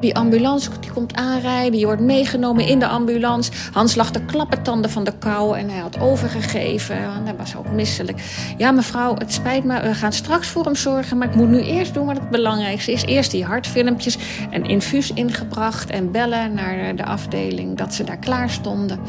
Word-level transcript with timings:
Die 0.00 0.16
ambulance 0.16 0.70
die 0.80 0.90
komt 0.90 1.14
aanrijden, 1.14 1.78
je 1.78 1.86
wordt 1.86 2.00
meegenomen 2.00 2.66
in 2.66 2.78
de 2.78 2.86
ambulance. 2.86 3.52
Hans 3.72 3.94
lag 3.94 4.10
de 4.10 4.24
klappertanden 4.24 4.90
van 4.90 5.04
de 5.04 5.12
kou 5.18 5.58
en 5.58 5.68
hij 5.68 5.78
had 5.78 6.00
overgegeven. 6.00 7.24
Hij 7.24 7.36
was 7.36 7.56
ook 7.56 7.70
misselijk. 7.70 8.22
Ja, 8.56 8.70
mevrouw, 8.70 9.14
het 9.14 9.32
spijt 9.32 9.64
me, 9.64 9.82
we 9.82 9.94
gaan 9.94 10.12
straks 10.12 10.48
voor 10.48 10.64
hem 10.64 10.74
zorgen... 10.74 11.18
maar 11.18 11.28
ik 11.28 11.34
moet 11.34 11.48
nu 11.48 11.60
eerst 11.60 11.94
doen 11.94 12.06
wat 12.06 12.16
het 12.16 12.30
belangrijkste 12.30 12.92
is. 12.92 13.04
Eerst 13.04 13.30
die 13.30 13.44
hartfilmpjes 13.44 14.18
en 14.50 14.64
infuus 14.64 15.12
ingebracht... 15.12 15.90
en 15.90 16.10
bellen 16.10 16.54
naar 16.54 16.96
de 16.96 17.04
afdeling 17.04 17.76
dat 17.76 17.94
ze 17.94 18.04
daar 18.04 18.18
klaar 18.18 18.50
stonden. 18.50 19.00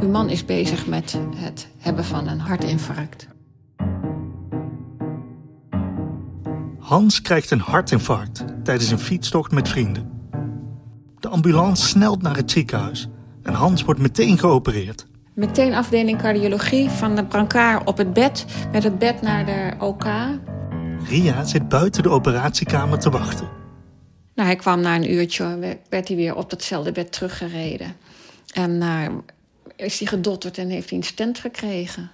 Uw 0.00 0.08
man 0.08 0.30
is 0.30 0.44
bezig 0.44 0.86
met 0.86 1.18
het 1.36 1.68
hebben 1.78 2.04
van 2.04 2.28
een 2.28 2.40
hartinfarct. 2.40 3.26
Hans 6.78 7.22
krijgt 7.22 7.50
een 7.50 7.60
hartinfarct 7.60 8.44
tijdens 8.64 8.90
een 8.90 8.98
fietstocht 8.98 9.52
met 9.52 9.68
vrienden. 9.68 10.15
De 11.26 11.32
ambulance 11.32 11.86
snelt 11.86 12.22
naar 12.22 12.36
het 12.36 12.50
ziekenhuis 12.50 13.08
en 13.42 13.52
Hans 13.52 13.82
wordt 13.82 14.00
meteen 14.00 14.38
geopereerd. 14.38 15.06
Meteen 15.34 15.74
afdeling 15.74 16.18
cardiologie 16.18 16.90
van 16.90 17.16
de 17.16 17.24
brancard 17.24 17.86
op 17.86 17.96
het 17.96 18.12
bed, 18.12 18.44
met 18.72 18.82
het 18.82 18.98
bed 18.98 19.22
naar 19.22 19.46
de 19.46 19.74
OK. 19.78 20.04
Ria 21.08 21.44
zit 21.44 21.68
buiten 21.68 22.02
de 22.02 22.08
operatiekamer 22.08 22.98
te 22.98 23.10
wachten. 23.10 23.48
Nou, 24.34 24.48
hij 24.48 24.56
kwam 24.56 24.80
na 24.80 24.94
een 24.94 25.12
uurtje, 25.12 25.78
werd 25.88 26.08
hij 26.08 26.16
weer 26.16 26.34
op 26.34 26.50
datzelfde 26.50 26.92
bed 26.92 27.12
teruggereden. 27.12 27.96
En 28.52 28.70
uh, 28.70 29.06
is 29.76 29.98
hij 29.98 30.08
gedotterd 30.08 30.58
en 30.58 30.68
heeft 30.68 30.88
hij 30.88 30.98
een 30.98 31.04
stent 31.04 31.38
gekregen. 31.38 32.10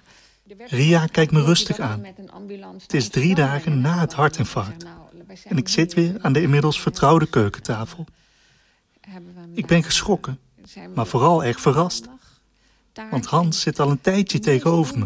Ria 0.65 1.05
kijkt 1.05 1.31
me 1.31 1.43
rustig 1.43 1.79
aan. 1.79 2.05
Het 2.81 2.93
is 2.93 3.09
drie 3.09 3.35
dagen 3.35 3.81
na 3.81 3.99
het 3.99 4.13
hartinfarct. 4.13 4.85
En 5.47 5.57
ik 5.57 5.67
zit 5.67 5.93
weer 5.93 6.15
aan 6.21 6.33
de 6.33 6.41
inmiddels 6.41 6.81
vertrouwde 6.81 7.25
keukentafel. 7.25 8.05
Ik 9.53 9.65
ben 9.65 9.83
geschrokken, 9.83 10.39
maar 10.93 11.07
vooral 11.07 11.43
erg 11.43 11.59
verrast. 11.61 12.05
Want 13.11 13.25
Hans 13.25 13.61
zit 13.61 13.79
al 13.79 13.89
een 13.89 14.01
tijdje 14.01 14.39
tegenover 14.39 14.97
me. 14.99 15.05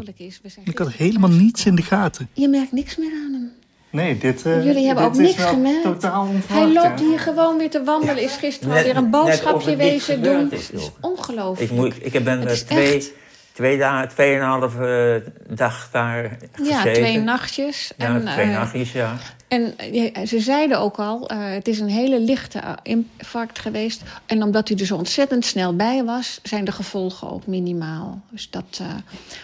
Ik 0.64 0.78
had 0.78 0.92
helemaal 0.92 1.30
niets 1.30 1.66
in 1.66 1.76
de 1.76 1.82
gaten. 1.82 2.30
Je 2.34 2.48
merkt 2.48 2.72
niks 2.72 2.98
meer 2.98 3.12
aan 3.12 3.34
hem. 3.34 3.52
Nee, 3.90 4.18
dit, 4.18 4.46
uh, 4.46 4.66
Jullie 4.66 4.86
hebben 4.86 5.04
dit 5.04 5.14
ook 5.14 5.22
niks 5.22 5.44
gemerkt. 5.50 5.84
totaal 5.84 6.28
Hij 6.48 6.72
loopt 6.74 7.00
hier 7.00 7.20
gewoon 7.20 7.58
weer 7.58 7.70
te 7.70 7.84
wandelen. 7.84 8.24
Is 8.24 8.36
gisteren 8.36 8.74
Net- 8.74 8.78
alweer 8.86 8.98
een 9.04 9.10
boodschapje 9.10 9.76
wezen 9.76 10.24
doen. 10.24 10.52
is, 10.52 10.68
Het 10.68 10.74
is 10.74 10.82
joh. 10.84 10.92
ongelooflijk. 11.02 11.72
Ik, 11.72 11.78
moet, 11.78 11.94
ik 12.16 12.24
ben 12.24 12.40
Het 12.40 12.46
er 12.46 12.52
is 12.52 12.64
twee, 12.64 12.96
echt- 12.96 13.12
twee 13.58 13.78
dagen, 13.78 14.10
tweeënhalve 14.10 15.24
uh, 15.48 15.56
dag 15.58 15.90
daar 15.92 16.38
gezeten. 16.52 16.66
Ja, 16.66 16.94
twee 16.94 17.20
nachtjes. 17.20 17.92
Ja, 17.98 18.06
en, 18.06 18.22
twee 18.22 18.46
eh, 18.46 18.52
nachtjes, 18.52 18.92
ja. 18.92 19.18
En 19.48 19.78
eh, 19.78 20.26
ze 20.26 20.40
zeiden 20.40 20.80
ook 20.80 20.98
al, 20.98 21.30
eh, 21.30 21.50
het 21.50 21.68
is 21.68 21.80
een 21.80 21.90
hele 21.90 22.20
lichte 22.20 22.60
eh, 22.60 22.74
infarct 22.84 23.60
geweest. 23.60 24.04
En 24.26 24.44
omdat 24.44 24.70
u 24.70 24.76
er 24.76 24.86
zo 24.86 24.96
ontzettend 24.96 25.46
snel 25.46 25.76
bij 25.76 26.04
was, 26.04 26.40
zijn 26.44 26.66
de 26.66 26.72
gevolgen 26.72 27.30
ook 27.30 27.48
minimaal. 27.48 28.22
Dus, 28.32 28.50
dat, 28.50 28.78
eh, 28.82 28.96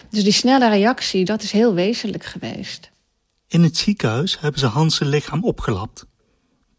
dus 0.08 0.22
die 0.22 0.32
snelle 0.32 0.68
reactie, 0.68 1.24
dat 1.24 1.42
is 1.42 1.52
heel 1.52 1.74
wezenlijk 1.74 2.24
geweest. 2.24 2.90
In 3.48 3.62
het 3.62 3.76
ziekenhuis 3.76 4.40
hebben 4.40 4.60
ze 4.60 4.66
Hans 4.66 4.96
zijn 4.96 5.08
lichaam 5.08 5.44
opgelapt. 5.44 6.06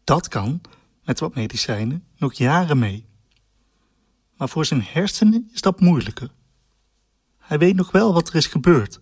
Dat 0.04 0.28
kan, 0.28 0.60
met 1.04 1.20
wat 1.20 1.34
medicijnen, 1.34 2.04
nog 2.16 2.34
jaren 2.34 2.78
mee. 2.78 3.06
Maar 4.36 4.48
voor 4.48 4.64
zijn 4.64 4.84
hersenen 4.92 5.50
is 5.52 5.60
dat 5.60 5.80
moeilijker. 5.80 6.30
Hij 7.46 7.58
weet 7.58 7.76
nog 7.76 7.90
wel 7.90 8.12
wat 8.12 8.28
er 8.28 8.34
is 8.34 8.46
gebeurd, 8.46 9.00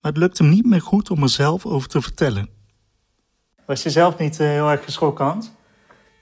maar 0.00 0.12
het 0.12 0.20
lukt 0.20 0.38
hem 0.38 0.48
niet 0.48 0.64
meer 0.66 0.80
goed 0.80 1.10
om 1.10 1.22
er 1.22 1.28
zelf 1.28 1.66
over 1.66 1.88
te 1.88 2.02
vertellen. 2.02 2.48
Was 3.66 3.82
je 3.82 3.90
zelf 3.90 4.18
niet 4.18 4.40
eh, 4.40 4.46
heel 4.46 4.70
erg 4.70 4.84
geschrokken, 4.84 5.24
Hans? 5.24 5.50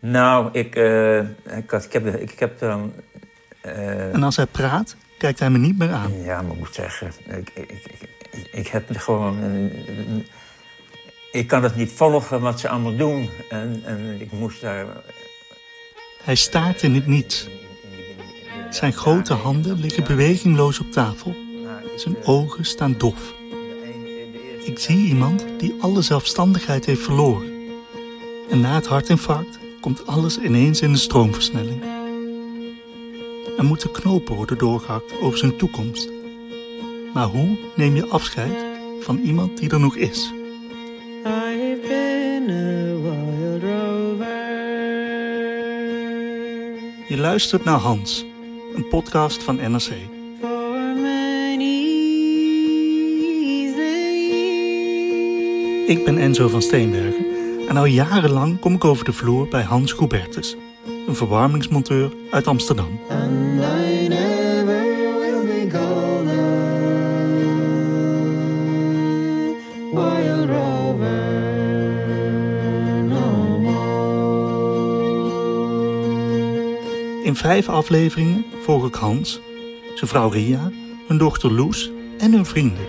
Nou, 0.00 0.49
ik, 0.53 0.77
eh, 0.77 1.19
ik, 1.56 1.71
had, 1.71 1.84
ik 1.84 1.93
heb, 1.93 2.06
ik 2.06 2.38
heb 2.38 2.59
dan... 2.59 2.93
eh, 3.62 4.15
En 4.15 4.22
als 4.22 4.37
hij 4.37 4.47
praat, 4.47 4.97
kijkt 5.19 5.38
hij 5.38 5.50
me 5.50 5.59
niet 5.59 5.78
meer 5.78 5.91
aan. 5.93 6.12
ja, 6.22 6.43
maar 6.43 6.53
ik 6.53 6.59
moet 6.59 6.75
zeggen, 6.75 7.12
ik, 7.27 7.50
ik, 7.55 7.71
ik, 7.71 8.09
ik, 8.32 8.49
ik 8.53 8.67
heb 8.67 8.97
gewoon... 8.97 9.38
ik 11.32 11.47
kan 11.47 11.62
het 11.62 11.77
niet 11.77 11.93
volgen 11.93 12.41
wat 12.41 12.61
ze 12.61 12.69
allemaal 12.69 12.97
doen. 12.97 13.31
En, 13.50 13.82
en 13.84 14.21
ik 14.21 14.32
moest 14.32 14.61
daar... 14.61 14.87
Hij 16.22 16.34
staart 16.34 16.82
in 16.82 16.94
het 16.94 17.06
niets. 17.06 17.49
Zijn 18.70 18.92
grote 18.92 19.32
handen 19.32 19.81
liggen 19.81 20.04
bewegingloos 20.04 20.81
op 20.81 20.92
tafel. 20.92 21.34
Zijn 21.97 22.16
ogen 22.25 22.64
staan 22.64 22.94
dof. 22.98 23.34
Ik 24.64 24.78
zie 24.78 25.08
iemand 25.08 25.47
die 25.58 25.75
alle 25.81 26.03
zelfstandigheid 26.03 26.84
heeft 26.84 27.03
verloren. 27.03 27.53
En 28.50 28.60
na 28.60 28.75
het 28.75 28.86
hartinfarct 28.86 29.58
komt 29.81 30.06
alles 30.06 30.38
ineens 30.38 30.81
in 30.81 30.91
een 30.91 30.98
stroomversnelling. 30.98 31.82
Er 33.58 33.64
moeten 33.64 33.91
knopen 33.91 34.34
worden 34.34 34.58
doorgehakt 34.58 35.20
over 35.20 35.38
zijn 35.38 35.56
toekomst. 35.56 36.08
Maar 37.14 37.26
hoe 37.26 37.58
neem 37.76 37.94
je 37.97 38.08
afscheid 38.08 38.64
van 39.00 39.19
iemand 39.19 39.58
die 39.58 39.70
er 39.70 39.81
nog 39.81 39.97
is? 39.97 40.32
I've 41.25 41.81
been 41.88 42.50
a 42.50 43.00
wild 43.02 43.62
rover. 43.62 44.41
Je 47.08 47.16
luistert 47.19 47.64
naar 47.64 47.78
Hans, 47.78 48.25
een 48.80 48.88
podcast 48.88 49.42
van 49.42 49.56
NRC. 49.56 49.91
Ik 55.86 56.04
ben 56.04 56.18
Enzo 56.18 56.48
van 56.48 56.62
Steenbergen 56.62 57.26
en 57.69 57.76
al 57.76 57.84
jarenlang 57.84 58.60
kom 58.60 58.74
ik 58.74 58.84
over 58.84 59.04
de 59.04 59.12
vloer 59.12 59.48
bij 59.48 59.62
Hans 59.62 59.92
Goubertus, 59.92 60.56
een 61.06 61.16
verwarmingsmonteur 61.16 62.12
uit 62.30 62.46
Amsterdam. 62.46 63.00
Vijf 77.40 77.68
afleveringen 77.68 78.44
volg 78.62 78.86
ik 78.86 78.94
Hans, 78.94 79.40
zijn 79.94 80.10
vrouw 80.10 80.28
Ria, 80.28 80.70
hun 81.06 81.18
dochter 81.18 81.52
Loes 81.52 81.90
en 82.18 82.32
hun 82.32 82.46
vrienden. 82.46 82.86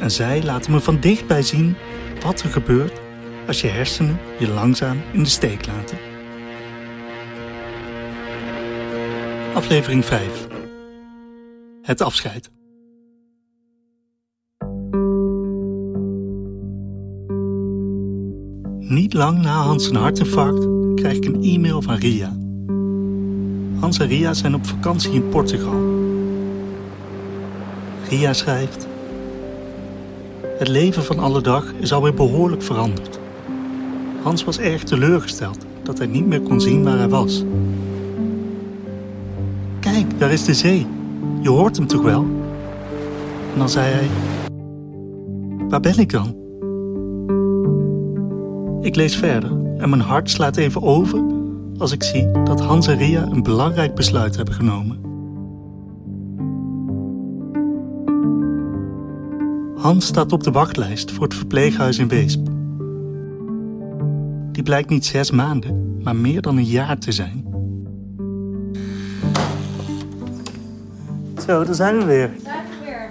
En 0.00 0.10
zij 0.10 0.42
laten 0.42 0.72
me 0.72 0.80
van 0.80 1.00
dichtbij 1.00 1.42
zien 1.42 1.76
wat 2.20 2.42
er 2.42 2.50
gebeurt 2.50 3.00
als 3.46 3.60
je 3.60 3.68
hersenen 3.68 4.18
je 4.38 4.48
langzaam 4.48 5.00
in 5.12 5.22
de 5.22 5.28
steek 5.28 5.66
laten. 5.66 5.98
Aflevering 9.54 10.04
5 10.04 10.46
Het 11.82 12.00
afscheid. 12.00 12.50
Niet 18.78 19.12
lang 19.12 19.42
na 19.42 19.62
Hans 19.62 19.90
hartinfarct 19.90 20.66
krijg 20.94 21.16
ik 21.16 21.24
een 21.24 21.42
e-mail 21.42 21.82
van 21.82 21.94
Ria. 21.94 22.47
Hans 23.80 23.98
en 23.98 24.06
Ria 24.06 24.34
zijn 24.34 24.54
op 24.54 24.66
vakantie 24.66 25.12
in 25.12 25.28
Portugal. 25.28 25.80
Ria 28.08 28.32
schrijft: 28.32 28.86
Het 30.58 30.68
leven 30.68 31.04
van 31.04 31.18
alle 31.18 31.40
dag 31.40 31.72
is 31.78 31.92
alweer 31.92 32.14
behoorlijk 32.14 32.62
veranderd. 32.62 33.18
Hans 34.22 34.44
was 34.44 34.58
erg 34.58 34.82
teleurgesteld 34.82 35.66
dat 35.82 35.98
hij 35.98 36.06
niet 36.06 36.26
meer 36.26 36.40
kon 36.40 36.60
zien 36.60 36.84
waar 36.84 36.98
hij 36.98 37.08
was. 37.08 37.44
Kijk, 39.80 40.18
daar 40.18 40.30
is 40.30 40.44
de 40.44 40.54
zee. 40.54 40.86
Je 41.40 41.48
hoort 41.48 41.76
hem 41.76 41.86
toch 41.86 42.02
wel? 42.02 42.26
En 43.52 43.58
dan 43.58 43.68
zei 43.68 43.92
hij: 43.92 44.08
Waar 45.68 45.80
ben 45.80 45.98
ik 45.98 46.10
dan? 46.10 46.36
Ik 48.80 48.96
lees 48.96 49.16
verder 49.16 49.50
en 49.78 49.88
mijn 49.88 50.00
hart 50.00 50.30
slaat 50.30 50.56
even 50.56 50.82
over 50.82 51.37
als 51.78 51.92
ik 51.92 52.02
zie 52.02 52.30
dat 52.44 52.60
Hans 52.60 52.86
en 52.86 52.96
Ria 52.96 53.22
een 53.22 53.42
belangrijk 53.42 53.94
besluit 53.94 54.36
hebben 54.36 54.54
genomen. 54.54 55.06
Hans 59.76 60.06
staat 60.06 60.32
op 60.32 60.42
de 60.42 60.50
wachtlijst 60.50 61.10
voor 61.10 61.24
het 61.24 61.34
verpleeghuis 61.34 61.98
in 61.98 62.08
Weesp. 62.08 62.46
Die 64.52 64.62
blijkt 64.62 64.88
niet 64.88 65.06
zes 65.06 65.30
maanden, 65.30 66.02
maar 66.02 66.16
meer 66.16 66.40
dan 66.40 66.56
een 66.56 66.64
jaar 66.64 66.98
te 66.98 67.12
zijn. 67.12 67.46
Zo, 71.46 71.64
daar 71.64 71.74
zijn 71.74 71.98
we 71.98 72.04
weer. 72.04 72.30
Weer. 72.84 73.10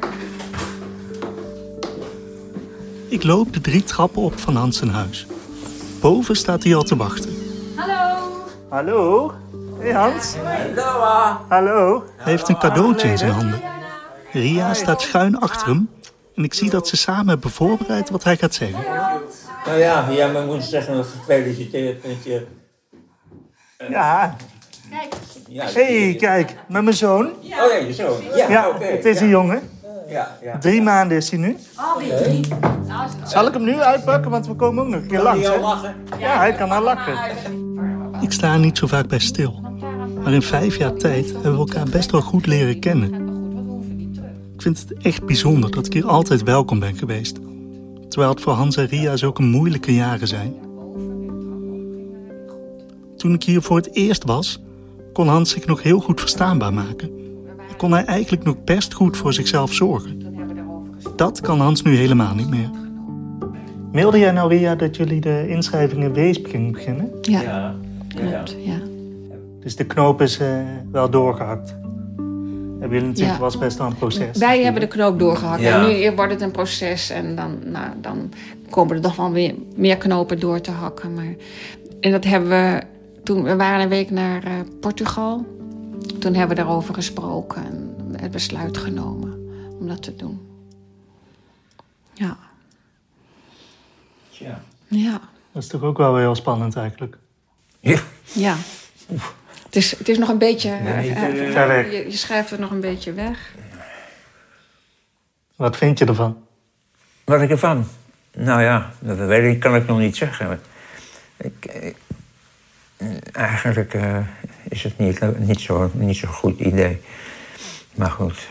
Ik 3.07 3.23
loop 3.23 3.53
de 3.53 3.61
drie 3.61 3.83
trappen 3.83 4.21
op 4.21 4.39
van 4.39 4.55
Hans' 4.55 4.81
huis. 4.81 5.27
Boven 6.01 6.35
staat 6.35 6.63
hij 6.63 6.75
al 6.75 6.83
te 6.83 6.95
wachten. 6.95 7.36
Hallo. 8.77 9.31
Hallo? 9.31 9.33
Hey 9.79 9.91
Hans. 9.91 10.35
Hallo. 11.47 12.03
Hij 12.17 12.31
heeft 12.31 12.49
een 12.49 12.57
cadeautje 12.57 13.07
in 13.07 13.17
zijn 13.17 13.31
handen. 13.31 13.61
Ria 14.31 14.73
staat 14.73 15.01
schuin 15.01 15.39
achter 15.39 15.67
hem. 15.67 15.89
En 16.35 16.43
ik 16.43 16.53
zie 16.53 16.69
dat 16.69 16.87
ze 16.87 16.97
samen 16.97 17.27
hebben 17.27 17.49
voorbereid 17.49 18.09
wat 18.09 18.23
hij 18.23 18.37
gaat 18.37 18.53
zeggen. 18.53 18.79
Nou 19.65 19.77
ja, 19.77 20.05
ja, 20.09 20.27
maar 20.27 20.43
moet 20.43 20.63
zeggen 20.63 21.05
gefeliciteerd 21.05 22.07
met 22.07 22.23
je... 22.23 22.47
Ja. 23.89 24.35
Ja, 25.47 25.65
hey, 25.65 26.15
kijk, 26.19 26.55
met 26.67 26.83
mijn 26.83 26.95
zoon. 26.95 27.25
Oh 27.25 27.43
ja, 27.43 27.75
je 27.75 27.93
zoon. 27.93 28.21
Ja, 28.35 28.49
Ja, 28.49 28.69
oké. 28.69 28.83
het 28.85 29.05
is 29.05 29.17
ja, 29.17 29.23
een 29.23 29.29
jongen. 29.29 29.69
Ja, 30.07 30.37
ja. 30.41 30.57
Drie 30.57 30.81
maanden 30.81 31.17
is 31.17 31.29
hij 31.29 31.39
nu. 31.39 31.57
Zal 33.23 33.47
ik 33.47 33.53
hem 33.53 33.63
nu 33.63 33.79
uitpakken, 33.79 34.31
want 34.31 34.47
we 34.47 34.53
komen 34.55 34.83
ook 34.83 34.89
nog 34.89 35.01
een 35.01 35.07
keer 35.07 35.21
Kan 35.21 35.25
langs. 35.25 35.47
hij 35.47 35.55
hè? 35.55 35.61
al 35.61 35.69
lachen? 35.69 35.95
Ja, 36.17 36.37
hij 36.37 36.53
kan 36.53 36.71
al 36.71 36.81
lachen. 36.81 37.66
Ik 38.21 38.31
sta 38.31 38.53
er 38.53 38.59
niet 38.59 38.77
zo 38.77 38.87
vaak 38.87 39.07
bij 39.07 39.19
stil. 39.19 39.61
Maar 40.23 40.33
in 40.33 40.41
vijf 40.41 40.77
jaar 40.77 40.93
tijd 40.93 41.31
hebben 41.31 41.51
we 41.51 41.57
elkaar 41.57 41.89
best 41.89 42.11
wel 42.11 42.21
goed 42.21 42.45
leren 42.45 42.79
kennen. 42.79 43.13
Ik 44.55 44.61
vind 44.61 44.79
het 44.79 44.93
echt 44.93 45.25
bijzonder 45.25 45.71
dat 45.71 45.85
ik 45.85 45.93
hier 45.93 46.07
altijd 46.07 46.43
welkom 46.43 46.79
ben 46.79 46.95
geweest. 46.95 47.39
Terwijl 48.07 48.31
het 48.31 48.41
voor 48.41 48.53
Hans 48.53 48.77
en 48.77 48.85
Ria 48.85 49.17
zulke 49.17 49.41
moeilijke 49.41 49.93
jaren 49.93 50.27
zijn. 50.27 50.53
Toen 53.17 53.33
ik 53.33 53.43
hier 53.43 53.61
voor 53.61 53.77
het 53.77 53.95
eerst 53.95 54.23
was, 54.23 54.61
kon 55.13 55.27
Hans 55.27 55.49
zich 55.49 55.65
nog 55.65 55.83
heel 55.83 55.99
goed 55.99 56.19
verstaanbaar 56.19 56.73
maken. 56.73 57.09
En 57.69 57.77
kon 57.77 57.91
hij 57.91 58.05
eigenlijk 58.05 58.43
nog 58.43 58.63
best 58.63 58.93
goed 58.93 59.17
voor 59.17 59.33
zichzelf 59.33 59.73
zorgen. 59.73 60.21
Dat 61.15 61.41
kan 61.41 61.59
Hans 61.59 61.81
nu 61.81 61.95
helemaal 61.95 62.35
niet 62.35 62.49
meer. 62.49 62.69
Mailde 63.91 64.19
jij 64.19 64.31
nou, 64.31 64.49
Ria, 64.49 64.75
dat 64.75 64.95
jullie 64.95 65.21
de 65.21 65.45
inschrijving 65.47 66.03
in 66.03 66.13
Weesp 66.13 66.45
gingen 66.45 66.71
beginnen? 66.71 67.09
Ja, 67.21 67.41
Ja. 67.41 67.75
Klopt. 68.19 68.55
Ja. 68.59 68.79
Dus 69.59 69.75
de 69.75 69.85
knoop 69.85 70.21
is 70.21 70.37
eh, 70.39 70.59
wel 70.91 71.09
doorgehakt. 71.09 71.75
Hebben 72.79 72.97
jullie 72.97 73.07
natuurlijk 73.13 73.37
Ja. 73.37 73.43
was 73.43 73.57
best 73.57 73.77
wel 73.77 73.87
een 73.87 73.95
proces. 73.95 74.37
Wij 74.37 74.63
hebben 74.63 74.81
de 74.81 74.87
knoop 74.87 75.19
doorgehakt. 75.19 75.61
Ja. 75.61 75.81
En 75.81 75.87
nu 75.87 76.11
wordt 76.15 76.31
het 76.31 76.41
een 76.41 76.51
proces. 76.51 77.09
En 77.09 77.35
dan, 77.35 77.59
nou, 77.65 77.89
dan 78.01 78.31
komen 78.69 78.95
er 78.95 79.01
nog 79.01 79.15
wel 79.15 79.31
weer 79.31 79.55
meer 79.75 79.97
knopen 79.97 80.39
door 80.39 80.61
te 80.61 80.71
hakken. 80.71 81.13
Maar... 81.13 81.35
En 81.99 82.11
dat 82.11 82.23
hebben 82.23 82.49
we 82.49 82.81
toen... 83.23 83.43
We 83.43 83.55
waren 83.55 83.81
een 83.81 83.89
week 83.89 84.11
naar 84.11 84.43
eh, 84.43 84.51
Portugal. 84.79 85.45
Toen 86.19 86.33
hebben 86.33 86.57
we 86.57 86.63
daarover 86.63 86.93
gesproken. 86.93 87.63
En 87.65 87.95
het 88.21 88.31
besluit 88.31 88.77
genomen 88.77 89.33
om 89.79 89.87
dat 89.87 90.03
te 90.03 90.15
doen. 90.15 90.39
Ja. 92.13 92.37
Tja. 94.29 94.61
Ja. 94.87 95.19
Dat 95.51 95.63
is 95.63 95.67
toch 95.67 95.81
ook 95.81 95.97
wel 95.97 96.11
weer 96.13 96.21
heel 96.21 96.35
spannend 96.35 96.75
eigenlijk. 96.75 97.17
Ja. 97.79 97.99
Ja. 98.33 98.55
Het 99.63 99.75
is, 99.75 99.97
het 99.97 100.09
is 100.09 100.17
nog 100.17 100.29
een 100.29 100.37
beetje... 100.37 100.69
Nee, 100.69 101.13
eh, 101.13 101.23
eh, 101.23 101.79
eh, 101.79 101.91
je, 101.91 102.11
je 102.11 102.17
schrijft 102.17 102.49
het 102.49 102.59
nog 102.59 102.71
een 102.71 102.79
beetje 102.79 103.13
weg. 103.13 103.53
Wat 105.55 105.77
vind 105.77 105.99
je 105.99 106.05
ervan? 106.05 106.45
Wat 107.23 107.41
ik 107.41 107.49
ervan? 107.49 107.87
Nou 108.33 108.61
ja, 108.61 108.91
dat 108.99 109.17
weet 109.17 109.53
ik, 109.53 109.59
kan 109.59 109.75
ik 109.75 109.87
nog 109.87 109.99
niet 109.99 110.15
zeggen. 110.15 110.61
Ik, 111.37 111.65
ik- 111.65 111.95
eigenlijk 113.31 113.93
eh, 113.93 114.17
is 114.69 114.83
het 114.83 114.97
niet, 114.97 115.37
niet 115.37 115.59
zo'n 115.59 115.91
niet 115.93 116.17
zo 116.17 116.27
goed 116.27 116.59
idee. 116.59 117.01
Maar 117.95 118.11
goed, 118.11 118.47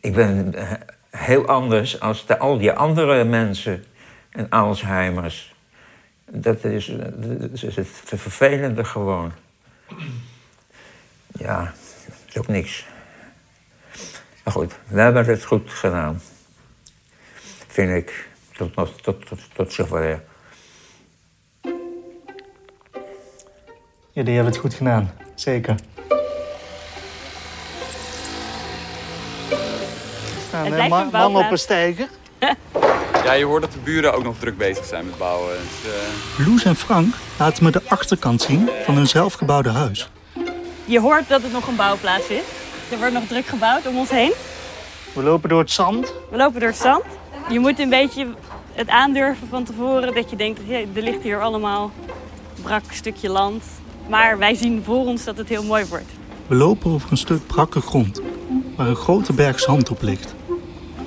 ik 0.00 0.12
ben 0.14 0.54
heel 1.10 1.46
anders 1.46 2.00
als 2.00 2.26
de, 2.26 2.38
al 2.38 2.58
die 2.58 2.72
andere 2.72 3.24
mensen 3.24 3.84
en 4.30 4.48
Alzheimer's. 4.48 5.54
Dat 6.30 6.64
is, 6.64 6.92
dat 7.16 7.62
is 7.62 7.76
het 7.76 7.88
vervelende 8.04 8.84
gewoon. 8.84 9.32
Ja, 11.38 11.72
dat 12.06 12.14
is 12.28 12.38
ook 12.38 12.46
niks. 12.48 12.86
Maar 14.44 14.54
goed, 14.54 14.74
we 14.88 15.00
hebben 15.00 15.24
het 15.26 15.44
goed 15.44 15.70
gedaan 15.70 16.20
vind 17.76 17.90
ik, 17.90 18.28
tot, 18.52 18.74
tot, 18.74 19.02
tot, 19.02 19.26
tot, 19.26 19.38
tot 19.54 19.72
zover. 19.72 20.22
Jullie 24.12 24.34
hebben 24.34 24.52
het 24.52 24.60
goed 24.60 24.74
gedaan. 24.74 25.10
Zeker. 25.34 25.74
Er 29.50 29.58
staan 30.48 30.64
Het 30.64 30.74
lijkt 30.74 30.90
ma- 30.90 31.00
een 31.02 31.10
mannen 31.10 31.44
op 31.44 31.50
een 31.50 31.58
steiger. 31.58 32.08
Ja, 33.26 33.32
je 33.32 33.44
hoort 33.44 33.62
dat 33.62 33.72
de 33.72 33.78
buren 33.78 34.14
ook 34.14 34.22
nog 34.22 34.38
druk 34.38 34.56
bezig 34.56 34.84
zijn 34.84 35.04
met 35.04 35.18
bouwen. 35.18 35.50
Dus, 35.50 35.92
eh, 35.92 36.46
Loes 36.46 36.64
en 36.64 36.76
Frank 36.76 37.14
laten 37.38 37.64
me 37.64 37.70
de 37.70 37.80
achterkant 37.88 38.42
zien 38.42 38.70
van 38.84 38.94
hun 38.94 39.06
zelfgebouwde 39.06 39.68
huis. 39.68 40.10
Je 40.84 41.00
hoort 41.00 41.28
dat 41.28 41.42
het 41.42 41.52
nog 41.52 41.66
een 41.66 41.76
bouwplaats 41.76 42.28
is. 42.28 42.42
Er 42.90 42.98
wordt 42.98 43.12
nog 43.12 43.26
druk 43.26 43.46
gebouwd 43.46 43.86
om 43.86 43.98
ons 43.98 44.10
heen. 44.10 44.32
We 45.12 45.22
lopen 45.22 45.48
door 45.48 45.58
het 45.58 45.70
zand. 45.70 46.12
We 46.30 46.36
lopen 46.36 46.60
door 46.60 46.68
het 46.68 46.78
zand. 46.78 47.02
Je 47.48 47.58
moet 47.58 47.78
een 47.78 47.88
beetje 47.88 48.26
het 48.72 48.88
aandurven 48.88 49.48
van 49.48 49.64
tevoren. 49.64 50.14
Dat 50.14 50.30
je 50.30 50.36
denkt, 50.36 50.60
hey, 50.66 50.88
er 50.94 51.02
ligt 51.02 51.22
hier 51.22 51.40
allemaal 51.40 51.90
brak 52.62 52.84
stukje 52.90 53.28
land. 53.28 53.64
Maar 54.08 54.38
wij 54.38 54.54
zien 54.54 54.82
voor 54.84 55.06
ons 55.06 55.24
dat 55.24 55.36
het 55.36 55.48
heel 55.48 55.64
mooi 55.64 55.84
wordt. 55.84 56.10
We 56.46 56.54
lopen 56.54 56.90
over 56.90 57.10
een 57.10 57.16
stuk 57.16 57.46
brakke 57.46 57.80
grond, 57.80 58.20
waar 58.76 58.86
een 58.86 58.96
grote 58.96 59.32
berg 59.32 59.60
zand 59.60 59.90
op 59.90 60.02
ligt. 60.02 60.35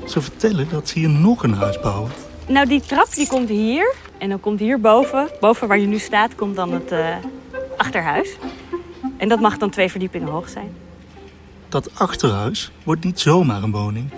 Ze 0.10 0.22
vertellen 0.22 0.70
dat 0.70 0.90
ze 0.90 1.00
hier 1.00 1.10
nog 1.10 1.44
een 1.44 1.54
huis 1.54 1.80
bouwen. 1.80 2.12
Nou, 2.48 2.68
die 2.68 2.82
trap 2.82 3.14
die 3.14 3.28
komt 3.28 3.50
hier. 3.50 3.94
En 4.18 4.30
dan 4.30 4.40
komt 4.40 4.60
hier 4.60 4.80
boven, 4.80 5.30
boven 5.40 5.68
waar 5.68 5.80
je 5.80 5.88
nu 5.88 6.00
staat, 6.00 6.36
komt 6.36 6.56
dan 6.56 6.72
het 6.74 6.92
eh, 6.92 7.16
achterhuis. 7.78 8.38
En 9.18 9.30
dat 9.30 9.40
mag 9.40 9.58
dan 9.58 9.70
twee 9.70 9.90
verdiepingen 9.90 10.28
hoog 10.28 10.50
zijn. 10.50 10.76
Dat 11.70 12.00
achterhuis 12.00 12.72
wordt 12.84 13.04
niet 13.04 13.20
zomaar 13.20 13.64
een 13.64 13.72
woning. 13.72 14.10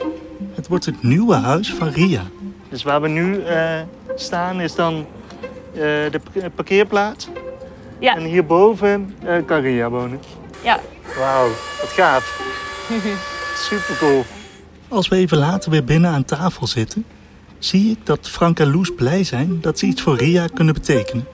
Het 0.53 0.67
wordt 0.67 0.85
het 0.85 1.03
nieuwe 1.03 1.35
huis 1.35 1.73
van 1.73 1.87
Ria. 1.87 2.23
Dus 2.69 2.83
waar 2.83 3.01
we 3.01 3.07
nu 3.07 3.41
eh, 3.41 3.79
staan 4.15 4.61
is 4.61 4.75
dan 4.75 5.05
eh, 5.73 5.79
de 5.81 6.21
parkeerplaats. 6.55 7.27
Ja. 7.99 8.15
En 8.15 8.23
hierboven 8.23 9.15
eh 9.23 9.35
kan 9.45 9.59
Ria 9.59 9.89
wonen. 9.89 10.19
Ja, 10.63 10.79
Wauw, 11.17 11.47
wat 11.81 11.89
gaaf. 11.89 12.41
Super 13.69 13.97
cool. 13.97 14.23
Als 14.91 15.07
we 15.07 15.15
even 15.15 15.37
later 15.37 15.71
weer 15.71 15.83
binnen 15.83 16.11
aan 16.11 16.25
tafel 16.25 16.67
zitten, 16.67 17.05
zie 17.59 17.91
ik 17.91 18.05
dat 18.05 18.29
Frank 18.29 18.59
en 18.59 18.71
Loes 18.71 18.93
blij 18.95 19.23
zijn 19.23 19.61
dat 19.61 19.79
ze 19.79 19.85
iets 19.85 20.01
voor 20.01 20.17
Ria 20.17 20.47
kunnen 20.47 20.73
betekenen. 20.73 21.25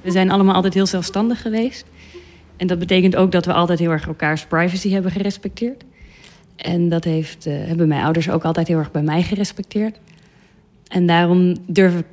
We 0.00 0.10
zijn 0.10 0.30
allemaal 0.30 0.54
altijd 0.54 0.74
heel 0.74 0.86
zelfstandig 0.86 1.42
geweest. 1.42 1.84
En 2.56 2.66
dat 2.66 2.78
betekent 2.78 3.16
ook 3.16 3.32
dat 3.32 3.46
we 3.46 3.52
altijd 3.52 3.78
heel 3.78 3.90
erg 3.90 4.06
elkaars 4.06 4.46
privacy 4.46 4.90
hebben 4.90 5.10
gerespecteerd. 5.10 5.84
En 6.56 6.88
dat 6.88 7.04
heeft, 7.04 7.46
eh, 7.46 7.54
hebben 7.66 7.88
mijn 7.88 8.02
ouders 8.04 8.30
ook 8.30 8.44
altijd 8.44 8.68
heel 8.68 8.78
erg 8.78 8.90
bij 8.90 9.02
mij 9.02 9.22
gerespecteerd. 9.22 9.98
En 10.88 11.06
daarom 11.06 11.56
durf 11.66 11.98
ik, 11.98 12.06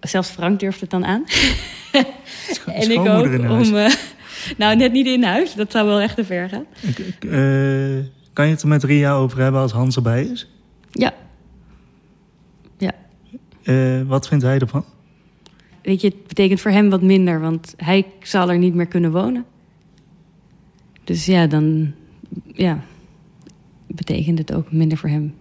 zelfs 0.00 0.28
Frank 0.28 0.60
durft 0.60 0.80
het 0.80 0.90
dan 0.90 1.04
aan. 1.04 1.24
en 1.92 2.90
ik 2.90 2.98
ook, 2.98 3.06
schoonmoeder 3.06 3.34
in 3.34 3.44
huis. 3.44 3.68
om, 3.68 3.76
eh, 3.76 3.92
nou 4.58 4.76
net 4.76 4.92
niet 4.92 5.06
in 5.06 5.22
huis, 5.22 5.54
dat 5.54 5.70
zou 5.70 5.86
wel 5.86 6.00
echt 6.00 6.16
te 6.16 6.24
ver 6.24 6.48
gaan. 6.48 6.66
Eh, 7.30 8.21
kan 8.32 8.46
je 8.46 8.52
het 8.52 8.62
er 8.62 8.68
met 8.68 8.82
Ria 8.84 9.14
over 9.14 9.38
hebben 9.40 9.60
als 9.60 9.72
Hans 9.72 9.96
erbij 9.96 10.24
is? 10.24 10.50
Ja. 10.90 11.14
Ja. 12.78 12.92
Eh, 13.62 14.02
wat 14.02 14.28
vindt 14.28 14.44
hij 14.44 14.58
ervan? 14.58 14.84
Weet 15.82 16.00
je, 16.00 16.08
het 16.08 16.26
betekent 16.26 16.60
voor 16.60 16.70
hem 16.70 16.90
wat 16.90 17.02
minder, 17.02 17.40
want 17.40 17.74
hij 17.76 18.06
zal 18.22 18.50
er 18.50 18.58
niet 18.58 18.74
meer 18.74 18.86
kunnen 18.86 19.12
wonen. 19.12 19.44
Dus 21.04 21.26
ja, 21.26 21.46
dan 21.46 21.92
ja, 22.52 22.78
betekent 23.86 24.38
het 24.38 24.52
ook 24.52 24.72
minder 24.72 24.98
voor 24.98 25.08
hem. 25.08 25.34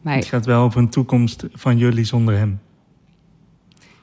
Maar 0.00 0.14
Het 0.14 0.24
gaat 0.24 0.46
wel 0.46 0.62
over 0.62 0.80
een 0.80 0.88
toekomst 0.88 1.44
van 1.52 1.78
jullie 1.78 2.04
zonder 2.04 2.36
hem. 2.36 2.60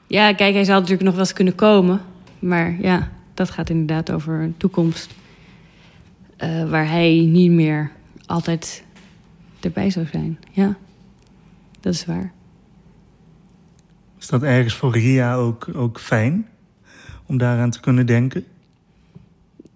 ja, 0.06 0.32
kijk, 0.32 0.54
hij 0.54 0.64
zou 0.64 0.76
natuurlijk 0.78 1.04
nog 1.04 1.14
wel 1.14 1.22
eens 1.24 1.32
kunnen 1.32 1.54
komen. 1.54 2.00
Maar 2.38 2.80
ja, 2.80 3.10
dat 3.34 3.50
gaat 3.50 3.70
inderdaad 3.70 4.10
over 4.10 4.40
een 4.40 4.54
toekomst 4.56 5.14
eh, 6.40 6.70
waar 6.70 6.88
hij 6.88 7.28
niet 7.28 7.50
meer 7.50 7.90
altijd 8.26 8.84
erbij 9.60 9.90
zou 9.90 10.06
zijn. 10.06 10.38
Ja, 10.50 10.76
dat 11.80 11.94
is 11.94 12.04
waar. 12.04 12.32
Is 14.18 14.26
dat 14.26 14.42
ergens 14.42 14.74
voor 14.74 14.92
Ria 14.92 15.34
ook, 15.34 15.68
ook 15.74 16.00
fijn 16.00 16.48
om 17.26 17.38
daaraan 17.38 17.70
te 17.70 17.80
kunnen 17.80 18.06
denken? 18.06 18.44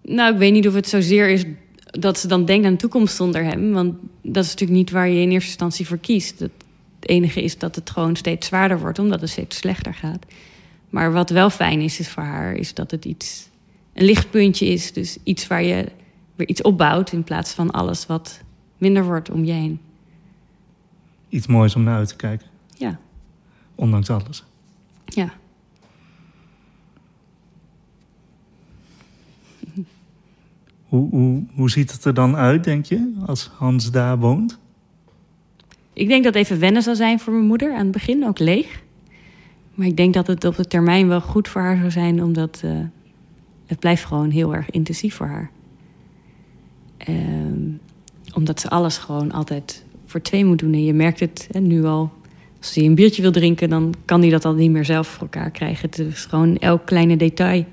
Nou, 0.02 0.32
ik 0.32 0.38
weet 0.38 0.52
niet 0.52 0.68
of 0.68 0.74
het 0.74 0.88
zozeer 0.88 1.28
is 1.28 1.44
dat 1.84 2.18
ze 2.18 2.28
dan 2.28 2.44
denkt 2.44 2.66
aan 2.66 2.72
de 2.72 2.78
toekomst 2.78 3.16
zonder 3.16 3.44
hem. 3.44 3.72
Want 3.72 3.94
dat 4.22 4.44
is 4.44 4.50
natuurlijk 4.50 4.78
niet 4.78 4.90
waar 4.90 5.08
je 5.08 5.20
in 5.20 5.30
eerste 5.30 5.48
instantie 5.48 5.86
voor 5.86 5.98
kiest. 5.98 6.38
Het 6.38 6.52
enige 7.00 7.42
is 7.42 7.58
dat 7.58 7.74
het 7.74 7.90
gewoon 7.90 8.16
steeds 8.16 8.46
zwaarder 8.46 8.78
wordt, 8.78 8.98
omdat 8.98 9.20
het 9.20 9.30
steeds 9.30 9.56
slechter 9.56 9.94
gaat. 9.94 10.26
Maar 10.90 11.12
wat 11.12 11.30
wel 11.30 11.50
fijn 11.50 11.80
is, 11.80 11.98
is 11.98 12.08
voor 12.08 12.22
haar, 12.22 12.54
is 12.54 12.74
dat 12.74 12.90
het 12.90 13.04
iets, 13.04 13.48
een 13.92 14.04
lichtpuntje 14.04 14.66
is. 14.66 14.92
Dus 14.92 15.16
iets 15.24 15.46
waar 15.46 15.62
je 15.62 15.86
weer 16.36 16.48
iets 16.48 16.62
opbouwt 16.62 17.12
in 17.12 17.24
plaats 17.24 17.52
van 17.52 17.70
alles 17.70 18.06
wat 18.06 18.40
minder 18.78 19.04
wordt 19.04 19.30
om 19.30 19.44
je 19.44 19.52
heen. 19.52 19.80
Iets 21.28 21.46
moois 21.46 21.76
om 21.76 21.82
naar 21.82 21.96
uit 21.96 22.08
te 22.08 22.16
kijken, 22.16 22.46
Ja, 22.76 22.98
ondanks 23.74 24.10
alles. 24.10 24.44
ja. 25.04 25.32
Hoe, 30.88 31.10
hoe, 31.10 31.42
hoe 31.54 31.70
ziet 31.70 31.92
het 31.92 32.04
er 32.04 32.14
dan 32.14 32.36
uit, 32.36 32.64
denk 32.64 32.84
je, 32.84 33.12
als 33.26 33.50
Hans 33.56 33.90
daar 33.90 34.18
woont? 34.18 34.58
Ik 35.92 36.08
denk 36.08 36.24
dat 36.24 36.34
het 36.34 36.42
even 36.42 36.58
wennen 36.58 36.82
zal 36.82 36.94
zijn 36.96 37.20
voor 37.20 37.32
mijn 37.32 37.46
moeder 37.46 37.72
aan 37.72 37.78
het 37.82 37.90
begin, 37.90 38.24
ook 38.26 38.38
leeg. 38.38 38.82
Maar 39.74 39.86
ik 39.86 39.96
denk 39.96 40.14
dat 40.14 40.26
het 40.26 40.44
op 40.44 40.56
de 40.56 40.64
termijn 40.66 41.08
wel 41.08 41.20
goed 41.20 41.48
voor 41.48 41.60
haar 41.60 41.76
zou 41.76 41.90
zijn, 41.90 42.22
omdat 42.22 42.60
eh, 42.64 42.78
het 43.66 43.78
blijft 43.78 44.04
gewoon 44.04 44.30
heel 44.30 44.54
erg 44.54 44.70
intensief 44.70 45.14
voor 45.14 45.26
haar. 45.26 45.50
Ehm, 47.04 47.70
omdat 48.34 48.60
ze 48.60 48.70
alles 48.70 48.98
gewoon 48.98 49.32
altijd 49.32 49.84
voor 50.06 50.22
twee 50.22 50.44
moet 50.44 50.58
doen. 50.58 50.72
En 50.72 50.84
je 50.84 50.92
merkt 50.92 51.20
het 51.20 51.48
hè, 51.50 51.60
nu 51.60 51.84
al. 51.84 52.12
Als 52.58 52.74
hij 52.74 52.84
een 52.84 52.94
biertje 52.94 53.22
wil 53.22 53.32
drinken, 53.32 53.68
dan 53.68 53.94
kan 54.04 54.20
hij 54.20 54.30
dat 54.30 54.44
al 54.44 54.54
niet 54.54 54.70
meer 54.70 54.84
zelf 54.84 55.06
voor 55.06 55.22
elkaar 55.22 55.50
krijgen. 55.50 55.88
Het 55.88 55.98
is 55.98 56.24
gewoon 56.24 56.56
elk 56.56 56.86
kleine 56.86 57.16
detail. 57.16 57.64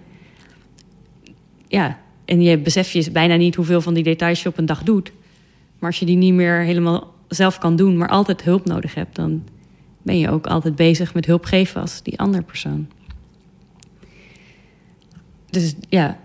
Ja, 1.67 1.99
en 2.25 2.41
je 2.41 2.57
beseft 2.57 2.89
je 2.89 3.11
bijna 3.11 3.35
niet 3.35 3.55
hoeveel 3.55 3.81
van 3.81 3.93
die 3.93 4.03
details 4.03 4.41
je 4.43 4.49
op 4.49 4.57
een 4.57 4.65
dag 4.65 4.83
doet. 4.83 5.11
Maar 5.79 5.89
als 5.89 5.99
je 5.99 6.05
die 6.05 6.17
niet 6.17 6.33
meer 6.33 6.59
helemaal 6.59 7.13
zelf 7.27 7.57
kan 7.57 7.75
doen, 7.75 7.97
maar 7.97 8.09
altijd 8.09 8.43
hulp 8.43 8.65
nodig 8.65 8.93
hebt, 8.93 9.15
dan 9.15 9.43
ben 10.01 10.17
je 10.17 10.29
ook 10.29 10.47
altijd 10.47 10.75
bezig 10.75 11.13
met 11.13 11.25
hulp 11.25 11.45
geven 11.45 11.81
als 11.81 12.03
die 12.03 12.19
andere 12.19 12.43
persoon. 12.43 12.87
Dus 15.49 15.75
ja, 15.89 16.19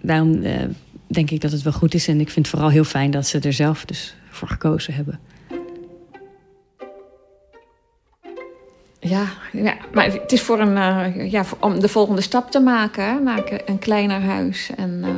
daarom 0.00 0.42
eh, 0.42 0.62
denk 1.06 1.30
ik 1.30 1.40
dat 1.40 1.52
het 1.52 1.62
wel 1.62 1.72
goed 1.72 1.94
is. 1.94 2.08
En 2.08 2.20
ik 2.20 2.30
vind 2.30 2.46
het 2.46 2.54
vooral 2.54 2.70
heel 2.70 2.84
fijn 2.84 3.10
dat 3.10 3.26
ze 3.26 3.38
er 3.38 3.52
zelf 3.52 3.84
dus 3.84 4.14
voor 4.30 4.48
gekozen 4.48 4.94
hebben. 4.94 5.20
Ja, 9.00 9.26
ja, 9.52 9.76
maar 9.92 10.04
het 10.12 10.32
is 10.32 10.40
voor 10.40 10.60
een, 10.60 10.76
eh, 10.76 11.30
ja, 11.30 11.44
om 11.60 11.80
de 11.80 11.88
volgende 11.88 12.20
stap 12.20 12.50
te 12.50 12.60
maken, 12.60 13.22
naar 13.22 13.62
een- 13.66 13.78
kleiner 13.78 14.20
huis. 14.20 14.70
En 14.76 15.00
eh, 15.02 15.10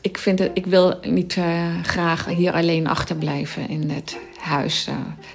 ik, 0.00 0.18
vind 0.18 0.38
het, 0.38 0.50
ik 0.54 0.66
wil 0.66 0.98
niet 1.02 1.36
eh, 1.36 1.80
graag 1.82 2.26
hier 2.26 2.52
alleen 2.52 2.86
achterblijven 2.86 3.68
in 3.68 3.90
het 3.90 4.18
huis. 4.40 4.86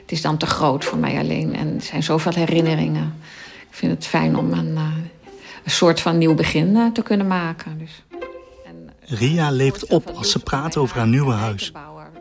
Het 0.01 0.11
is 0.11 0.21
dan 0.21 0.37
te 0.37 0.45
groot 0.45 0.85
voor 0.85 0.97
mij 0.97 1.19
alleen 1.19 1.55
en 1.55 1.75
er 1.75 1.81
zijn 1.81 2.03
zoveel 2.03 2.33
herinneringen. 2.33 3.15
Ik 3.69 3.75
vind 3.75 3.91
het 3.91 4.05
fijn 4.07 4.37
om 4.37 4.53
een, 4.53 4.77
een 4.77 5.71
soort 5.71 5.99
van 5.99 6.17
nieuw 6.17 6.33
begin 6.35 6.91
te 6.93 7.01
kunnen 7.03 7.27
maken. 7.27 7.77
Dus. 7.77 8.03
Ria 9.09 9.51
leeft 9.51 9.85
op 9.85 10.07
als 10.09 10.31
ze 10.31 10.39
praat 10.39 10.77
over 10.77 10.97
haar 10.97 11.07
nieuwe 11.07 11.33
huis. 11.33 11.71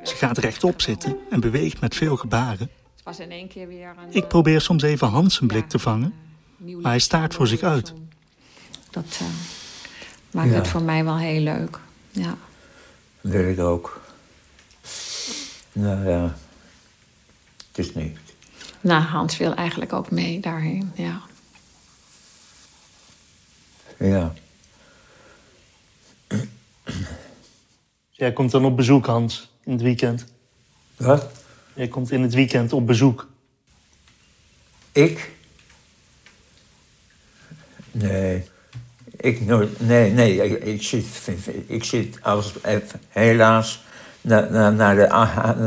Ze 0.03 0.17
gaat 0.17 0.39
rechtop 0.39 0.81
zitten 0.81 1.17
en 1.31 1.41
beweegt 1.41 1.81
met 1.81 1.95
veel 1.95 2.17
gebaren. 2.17 2.59
Het 2.95 3.05
was 3.05 3.19
in 3.19 3.31
één 3.31 3.49
keer 3.49 3.69
weer 3.69 3.89
een, 3.89 4.15
Ik 4.15 4.29
probeer 4.29 4.61
soms 4.61 4.83
even 4.83 5.09
Hans 5.09 5.35
zijn 5.35 5.49
blik 5.49 5.69
te 5.69 5.79
vangen. 5.79 6.15
een 6.67 6.81
maar 6.81 6.91
hij 6.91 7.01
staart 7.01 7.35
voor 7.35 7.47
zich 7.47 7.61
uit. 7.63 7.93
Dat 8.91 9.05
eh, 9.21 9.27
maakt 10.31 10.49
Ja. 10.51 10.55
het 10.55 10.69
voor 10.69 10.83
mij 10.83 11.05
wel 11.05 11.19
heel 11.19 11.41
leuk. 11.41 11.79
Ja. 12.11 12.37
Wil 13.21 13.49
ik 13.49 13.59
ook. 13.59 14.01
Nou 15.73 16.09
ja, 16.09 16.37
het 17.69 17.79
is 17.87 17.95
niet. 17.95 18.19
Nou, 18.81 19.03
Hans 19.03 19.37
wil 19.37 19.55
eigenlijk 19.55 19.93
ook 19.93 20.11
mee 20.11 20.41
daarheen. 20.41 20.93
Ja. 20.95 21.21
Ja, 23.99 24.33
Jij 28.11 28.33
komt 28.33 28.51
dan 28.51 28.65
op 28.65 28.77
bezoek, 28.77 29.07
Hans, 29.07 29.51
in 29.65 29.73
het 29.73 29.83
weekend. 29.83 30.25
wat? 30.97 31.27
Jij 31.75 31.89
komt 31.89 32.11
in 32.11 32.23
het 32.23 32.35
weekend 32.35 32.73
op 32.73 32.87
bezoek. 32.87 33.29
Ik? 34.93 35.31
Nee. 37.91 38.45
Ik 39.17 39.41
nooit. 39.41 39.81
Nee, 39.81 40.11
nee. 40.13 40.45
Ik, 40.45 40.63
ik 40.65 40.83
zit, 40.83 41.07
ik 41.67 41.85
zit 41.85 42.19
als, 42.23 42.61
eh, 42.61 42.77
helaas 43.09 43.83
naar, 44.21 44.51
naar, 44.51 44.73
naar 44.73 44.95
de. 44.97 45.07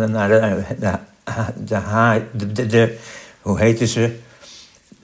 Naar 0.07 0.27
de, 0.27 0.63
de, 0.79 0.97
de, 1.65 2.25
de, 2.33 2.51
de, 2.51 2.65
de- 2.67 2.97
Hoe 3.41 3.59
heette 3.59 3.87
ze? 3.87 4.19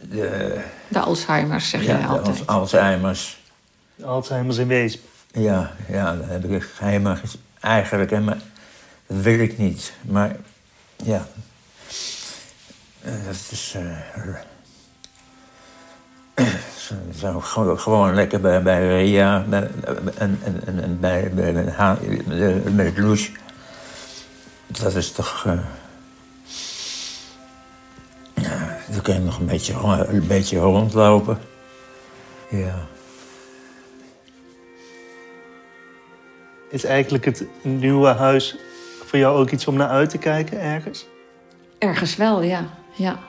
De, 0.02 0.62
De 0.88 1.00
Alzheimer's 1.00 1.70
zeg 1.70 1.82
ja, 1.82 1.88
jij 1.88 2.02
de 2.02 2.08
altijd. 2.08 2.48
Al- 2.48 2.56
Alzheimer's. 2.60 3.40
Alzheimer's 4.04 4.58
in 4.58 4.68
Weesp. 4.68 5.04
Ja, 5.36 5.72
ja, 5.88 6.16
dat 6.16 6.26
heb 6.28 6.44
ik 6.46 6.68
helemaal 6.80 7.16
eigenlijk 7.60 8.10
helemaal. 8.10 8.38
Dat 9.08 9.18
wil 9.18 9.40
ik 9.40 9.58
niet. 9.58 9.94
Maar 10.02 10.36
ja. 11.04 11.26
Eh, 13.02 13.12
Dat 13.26 13.36
is. 13.50 13.76
eh, 13.78 13.98
zo- 17.20 17.40
gewoon, 17.76 18.14
lekker 18.14 18.42
bij, 18.42 18.62
bij 18.62 19.02
Ria 19.04 19.46
en, 19.50 19.72
en, 20.18 20.40
en, 20.66 20.84
en 20.84 21.00
bij, 21.00 21.32
bij, 21.34 21.54
met 22.72 22.98
Loes. 22.98 23.32
Dat 24.68 24.96
is 24.96 25.12
toch. 25.12 25.44
eh, 25.46 25.60
ja, 28.34 28.78
dan 28.90 29.02
kun 29.02 29.14
je 29.14 29.20
nog 29.20 29.40
een 29.40 29.46
beetje, 29.46 29.74
een 30.08 30.28
beetje 30.28 30.58
rondlopen. 30.60 31.40
Ja. 32.50 32.76
Is 36.76 36.84
eigenlijk 36.84 37.26
het 37.26 37.46
nieuwe 37.62 38.08
huis 38.08 38.56
voor 39.06 39.20
jou 39.20 39.38
ook 39.38 39.52
iets 39.52 39.68
om 39.68 39.76
naar 39.76 39.88
uit 39.88 40.10
te 40.10 40.18
kijken 40.18 40.62
ergens? 40.62 41.08
Ergens 41.78 42.16
wel, 42.16 42.42
ja. 42.42 42.70
ja. 42.96 43.20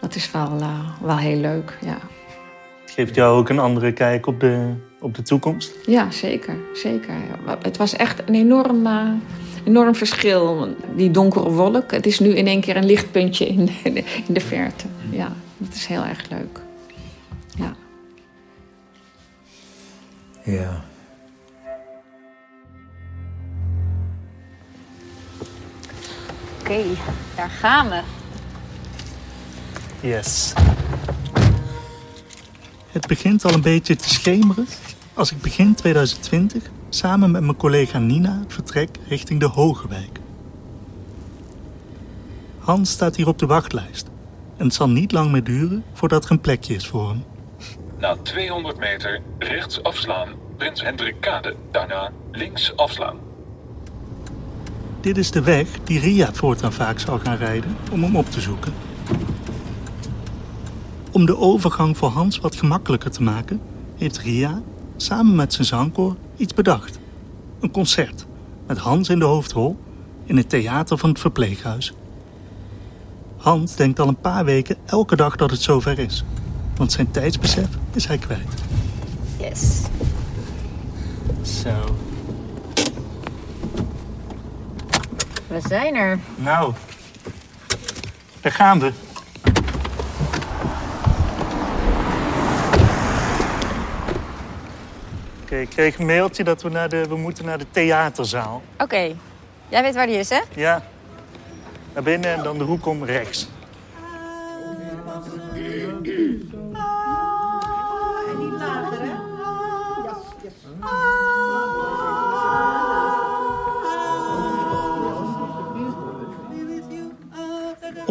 Dat 0.00 0.14
is 0.14 0.30
wel, 0.30 0.60
eh, 0.60 0.90
wel 1.00 1.16
heel 1.16 1.36
leuk, 1.36 1.78
ja. 1.80 1.98
Het 2.82 2.90
geeft 2.90 3.14
jou 3.14 3.38
ook 3.38 3.48
een 3.48 3.58
andere 3.58 3.92
kijk 3.92 4.26
op 4.26 4.40
de, 4.40 4.72
op 5.00 5.14
de 5.14 5.22
toekomst. 5.22 5.72
Ja, 5.86 6.10
zeker. 6.10 6.56
zeker. 6.74 7.14
Het 7.62 7.76
was 7.76 7.96
echt 7.96 8.28
een 8.28 8.34
enorm, 8.34 8.86
eh, 8.86 9.10
enorm 9.64 9.94
verschil. 9.94 10.76
Die 10.94 11.10
donkere 11.10 11.50
wolk, 11.50 11.90
het 11.90 12.06
is 12.06 12.18
nu 12.18 12.28
in 12.28 12.46
één 12.46 12.60
keer 12.60 12.76
een 12.76 12.86
lichtpuntje 12.86 13.46
in 13.46 13.64
de, 13.64 14.04
in 14.26 14.34
de 14.34 14.40
verte. 14.40 14.86
Ja, 15.10 15.32
dat 15.56 15.74
is 15.74 15.86
heel 15.86 16.04
erg 16.04 16.30
leuk. 16.30 16.60
Ja. 17.56 17.74
Ja. 20.42 20.84
Oké, 26.66 26.84
daar 27.36 27.50
gaan 27.50 27.88
we. 27.88 28.00
Yes. 30.00 30.52
Het 32.90 33.06
begint 33.06 33.44
al 33.44 33.52
een 33.52 33.62
beetje 33.62 33.96
te 33.96 34.08
schemeren 34.08 34.66
als 35.14 35.32
ik 35.32 35.40
begin 35.40 35.74
2020 35.74 36.62
samen 36.88 37.30
met 37.30 37.42
mijn 37.42 37.56
collega 37.56 37.98
Nina 37.98 38.42
vertrek 38.48 38.98
richting 39.08 39.40
de 39.40 39.46
Hogewijk. 39.46 40.18
Hans 42.58 42.90
staat 42.90 43.16
hier 43.16 43.28
op 43.28 43.38
de 43.38 43.46
wachtlijst 43.46 44.06
en 44.56 44.64
het 44.64 44.74
zal 44.74 44.88
niet 44.88 45.12
lang 45.12 45.30
meer 45.30 45.44
duren 45.44 45.84
voordat 45.92 46.24
er 46.24 46.30
een 46.30 46.40
plekje 46.40 46.74
is 46.74 46.86
voor 46.86 47.08
hem. 47.08 47.24
Na 47.98 48.16
200 48.22 48.78
meter 48.78 49.20
rechts 49.38 49.82
afslaan, 49.82 50.28
Prins 50.56 50.82
Hendrik 50.82 51.20
Kade. 51.20 51.56
Daarna 51.70 52.10
links 52.32 52.76
afslaan. 52.76 53.25
Dit 55.06 55.16
is 55.16 55.30
de 55.30 55.42
weg 55.42 55.68
die 55.84 56.00
Ria 56.00 56.32
voortaan 56.32 56.72
vaak 56.72 56.98
zal 56.98 57.18
gaan 57.18 57.36
rijden 57.36 57.76
om 57.92 58.02
hem 58.02 58.16
op 58.16 58.30
te 58.30 58.40
zoeken. 58.40 58.72
Om 61.10 61.26
de 61.26 61.36
overgang 61.36 61.96
voor 61.96 62.08
Hans 62.08 62.38
wat 62.38 62.56
gemakkelijker 62.56 63.10
te 63.10 63.22
maken, 63.22 63.60
heeft 63.96 64.18
Ria 64.18 64.62
samen 64.96 65.34
met 65.34 65.52
zijn 65.52 65.66
zangkoor 65.66 66.16
iets 66.36 66.54
bedacht. 66.54 66.98
Een 67.60 67.70
concert 67.70 68.26
met 68.66 68.78
Hans 68.78 69.08
in 69.08 69.18
de 69.18 69.24
hoofdrol 69.24 69.76
in 70.24 70.36
het 70.36 70.48
theater 70.48 70.98
van 70.98 71.08
het 71.08 71.20
verpleeghuis. 71.20 71.94
Hans 73.36 73.76
denkt 73.76 74.00
al 74.00 74.08
een 74.08 74.20
paar 74.20 74.44
weken 74.44 74.76
elke 74.86 75.16
dag 75.16 75.36
dat 75.36 75.50
het 75.50 75.60
zover 75.60 75.98
is, 75.98 76.24
want 76.76 76.92
zijn 76.92 77.10
tijdsbesef 77.10 77.68
is 77.92 78.06
hij 78.06 78.18
kwijt. 78.18 78.62
Yes. 79.38 79.82
Zo. 81.42 82.05
We 85.56 85.68
zijn 85.68 85.94
er. 85.94 86.18
Nou, 86.34 86.72
daar 88.40 88.52
gaan 88.52 88.80
we. 88.80 88.92
Oké, 95.42 95.56
ik 95.56 95.68
kreeg 95.68 95.98
een 95.98 96.06
mailtje 96.06 96.44
dat 96.44 96.62
we, 96.62 96.68
naar 96.68 96.88
de, 96.88 97.08
we 97.08 97.16
moeten 97.16 97.44
naar 97.44 97.58
de 97.58 97.66
theaterzaal. 97.70 98.62
Oké. 98.78 99.14
Jij 99.68 99.82
weet 99.82 99.94
waar 99.94 100.06
die 100.06 100.18
is, 100.18 100.28
hè? 100.28 100.40
Ja, 100.54 100.82
naar 101.94 102.02
binnen 102.02 102.34
en 102.34 102.42
dan 102.42 102.58
de 102.58 102.64
hoek 102.64 102.86
om 102.86 103.04
rechts. 103.04 103.48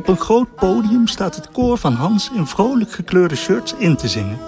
Op 0.05 0.11
een 0.11 0.19
groot 0.19 0.55
podium 0.55 1.07
staat 1.07 1.35
het 1.35 1.51
koor 1.51 1.77
van 1.77 1.93
Hans 1.93 2.29
in 2.33 2.47
vrolijk 2.47 2.91
gekleurde 2.91 3.35
shirts 3.35 3.73
in 3.77 3.95
te 3.95 4.07
zingen. 4.07 4.39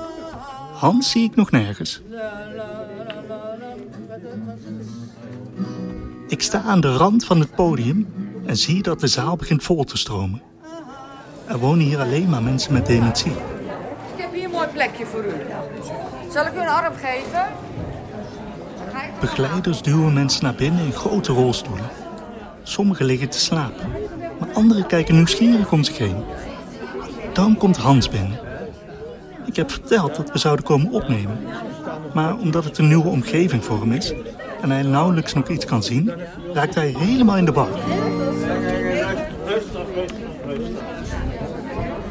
Hans 0.74 1.12
zie 1.12 1.24
ik 1.24 1.36
nog 1.36 1.52
nergens. 1.52 2.02
Ik 6.28 6.42
sta 6.42 6.62
aan 6.62 6.82
de 6.82 6.96
rand 6.96 7.26
van 7.26 7.40
het 7.40 7.56
podium 7.56 8.08
en 8.46 8.58
zie 8.58 8.84
dat 8.84 9.00
de 9.00 9.08
zaal 9.08 9.36
begint 9.36 9.64
vol 9.64 9.84
te 9.84 9.98
stromen. 9.98 10.42
Er 11.46 11.58
wonen 11.58 11.86
hier 11.86 12.00
alleen 12.00 12.30
maar 12.30 12.44
mensen 12.44 12.74
met 12.74 12.86
dementie. 12.86 13.32
Ik 13.32 13.38
heb 14.16 14.34
hier 14.34 14.44
een 14.44 14.52
mooi 14.52 14.68
plekje 14.68 15.06
voor 15.06 15.26
u. 15.26 15.34
Zal 16.32 16.46
ik 16.46 16.54
u 16.54 16.60
een 16.60 16.68
arm 16.68 16.94
geven? 16.96 17.46
Begeleiders 19.20 19.82
duwen 19.82 20.14
mensen 20.14 20.44
naar 20.44 20.56
binnen 20.56 20.86
in 20.86 20.94
grote 20.94 21.32
rolstoelen. 21.32 21.90
Sommigen 22.64 23.06
liggen 23.06 23.30
te 23.30 23.40
slapen, 23.40 23.92
anderen 24.58 24.86
kijken 24.88 25.16
nieuwsgierig 25.16 25.72
om 25.72 25.84
zich 25.84 25.98
heen. 25.98 26.24
Dan 27.34 27.58
komt 27.58 27.78
Hans 27.78 28.10
binnen. 28.10 28.40
Ik 29.46 29.56
heb 29.56 29.72
verteld 29.72 30.16
dat 30.16 30.32
we 30.32 30.38
zouden 30.38 30.66
komen 30.66 30.92
opnemen. 30.92 31.40
Maar 32.14 32.38
omdat 32.38 32.64
het 32.64 32.78
een 32.78 32.88
nieuwe 32.88 33.08
omgeving 33.10 33.64
voor 33.66 33.80
hem 33.80 33.92
is 33.92 34.14
en 34.62 34.70
hij 34.72 34.82
nauwelijks 34.82 35.34
nog 35.34 35.48
iets 35.48 35.66
kan 35.66 35.84
zien, 35.84 36.12
raakt 36.54 36.76
hij 36.76 36.94
helemaal 36.98 37.38
in 37.38 37.46
de 37.46 37.52
war. 37.52 37.68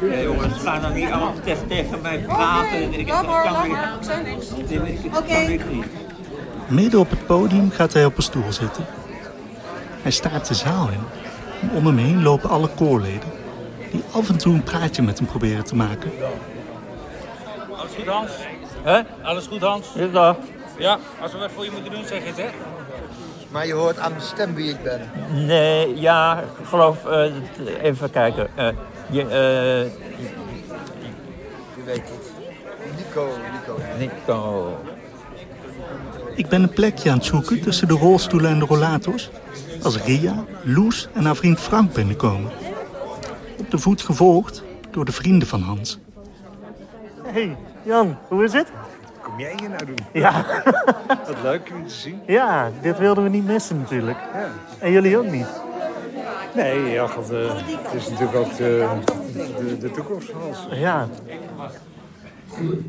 Ja, 0.01 0.21
jongens, 0.21 0.61
ga 0.63 0.79
dan 0.79 0.93
niet 0.93 1.11
allemaal 1.11 1.33
tegen, 1.43 1.67
tegen 1.67 2.01
mij 2.01 2.19
praten. 2.19 2.81
Ik, 2.81 2.95
ik, 2.95 3.07
kan 3.07 3.25
weer- 3.25 4.87
ik 5.03 5.17
Oké. 5.17 5.37
niet. 5.71 5.85
Midden 6.67 6.99
op 6.99 7.09
het 7.09 7.25
podium 7.25 7.71
gaat 7.71 7.93
hij 7.93 8.05
op 8.05 8.17
een 8.17 8.23
stoel 8.23 8.51
zitten. 8.51 8.85
Hij 10.01 10.11
staart 10.11 10.47
de 10.47 10.53
zaal 10.53 10.89
in. 10.89 11.26
Om 11.73 11.85
hem 11.85 11.97
heen 11.97 12.23
lopen 12.23 12.49
alle 12.49 12.67
koorleden, 12.67 13.29
die 13.91 14.03
af 14.11 14.29
en 14.29 14.37
toe 14.37 14.53
een 14.53 14.63
praatje 14.63 15.01
met 15.01 15.17
hem 15.17 15.27
proberen 15.27 15.63
te 15.63 15.75
maken. 15.75 16.11
Alles 17.77 17.91
goed, 17.95 18.07
Hans? 18.07 18.31
Hè? 18.83 19.01
Alles 19.21 19.47
goed, 19.47 19.61
Hans? 19.61 19.87
Ja, 19.95 20.07
dag. 20.07 20.37
Ja, 20.77 20.99
als 21.21 21.31
we 21.31 21.37
wat 21.37 21.51
voor 21.51 21.63
je 21.63 21.71
moeten 21.71 21.91
doen, 21.91 22.05
zeg 22.05 22.25
het, 22.25 22.37
hè? 22.37 22.47
Maar 23.51 23.67
je 23.67 23.73
hoort 23.73 23.97
aan 23.97 24.11
mijn 24.11 24.23
stem 24.23 24.53
wie 24.55 24.69
ik 24.69 24.83
ben. 24.83 25.01
Nee, 25.31 25.99
ja, 25.99 26.39
ik 26.59 26.65
geloof, 26.65 27.05
eh, 27.05 27.31
even 27.81 28.09
kijken. 28.09 28.47
Eh, 28.55 28.67
je, 29.09 29.21
eh, 29.21 29.91
Je 31.75 31.83
weet 31.85 31.95
het. 31.95 32.31
Nico, 32.97 33.27
Nico. 33.51 33.79
Nico. 33.97 34.77
Ik 36.35 36.49
ben 36.49 36.63
een 36.63 36.73
plekje 36.73 37.09
aan 37.09 37.17
het 37.17 37.25
zoeken 37.25 37.61
tussen 37.61 37.87
de 37.87 37.93
rolstoelen 37.93 38.51
en 38.51 38.59
de 38.59 38.65
rollators. 38.65 39.29
Als 39.81 40.03
Ria, 40.03 40.45
Loes 40.63 41.07
en 41.13 41.25
haar 41.25 41.35
vriend 41.35 41.59
Frank 41.59 41.93
binnenkomen. 41.93 42.51
Op 43.59 43.71
de 43.71 43.77
voet 43.77 44.01
gevolgd 44.01 44.63
door 44.91 45.05
de 45.05 45.11
vrienden 45.11 45.47
van 45.47 45.61
Hans. 45.61 45.99
Hey, 47.23 47.57
Jan, 47.83 48.17
hoe 48.27 48.43
is 48.43 48.53
het? 48.53 48.67
Kom 49.21 49.39
jij 49.39 49.53
hier 49.59 49.69
nou 49.69 49.85
doen? 49.85 49.97
Ja. 50.13 50.45
Wat 51.27 51.41
leuk 51.43 51.71
om 51.75 51.87
te 51.87 51.93
zien. 51.93 52.19
Ja, 52.27 52.71
dit 52.81 52.97
wilden 52.97 53.23
we 53.23 53.29
niet 53.29 53.45
missen 53.45 53.77
natuurlijk. 53.77 54.17
En 54.79 54.91
jullie 54.91 55.17
ook 55.17 55.31
niet. 55.31 55.47
Nee, 56.55 56.89
ja, 56.89 57.07
God, 57.07 57.29
eh, 57.29 57.55
het 57.55 57.93
is 57.93 58.09
natuurlijk 58.09 58.37
ook 58.37 58.57
de, 58.57 58.87
de, 59.33 59.77
de 59.77 59.91
toekomst 59.91 60.29
van 60.29 60.41
ons. 60.41 60.57
Ja. 60.71 61.07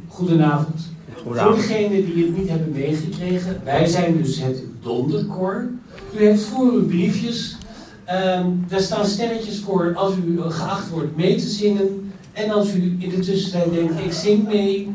Goedenavond. 0.09 0.93
Goedenavond. 1.23 1.57
Voor 1.63 1.69
degenen 1.69 2.05
die 2.05 2.25
het 2.27 2.37
niet 2.37 2.49
hebben 2.49 2.71
meegekregen, 2.71 3.61
wij 3.65 3.87
zijn 3.87 4.17
dus 4.17 4.41
het 4.41 4.63
Donderkoor. 4.83 5.69
U 6.15 6.19
heeft 6.19 6.43
voor 6.43 6.73
uw 6.73 6.87
briefjes, 6.87 7.57
ehm, 8.05 8.47
daar 8.69 8.81
staan 8.81 9.07
sterretjes 9.07 9.59
voor 9.59 9.95
als 9.95 10.15
u 10.27 10.41
geacht 10.41 10.91
wordt 10.91 11.17
mee 11.17 11.37
te 11.37 11.49
zingen. 11.49 12.13
En 12.33 12.51
als 12.51 12.75
u 12.75 12.97
in 12.99 13.11
de 13.11 13.19
tussentijd 13.19 13.73
denkt, 13.73 14.01
ik 14.01 14.13
zing 14.13 14.47
mee, 14.47 14.91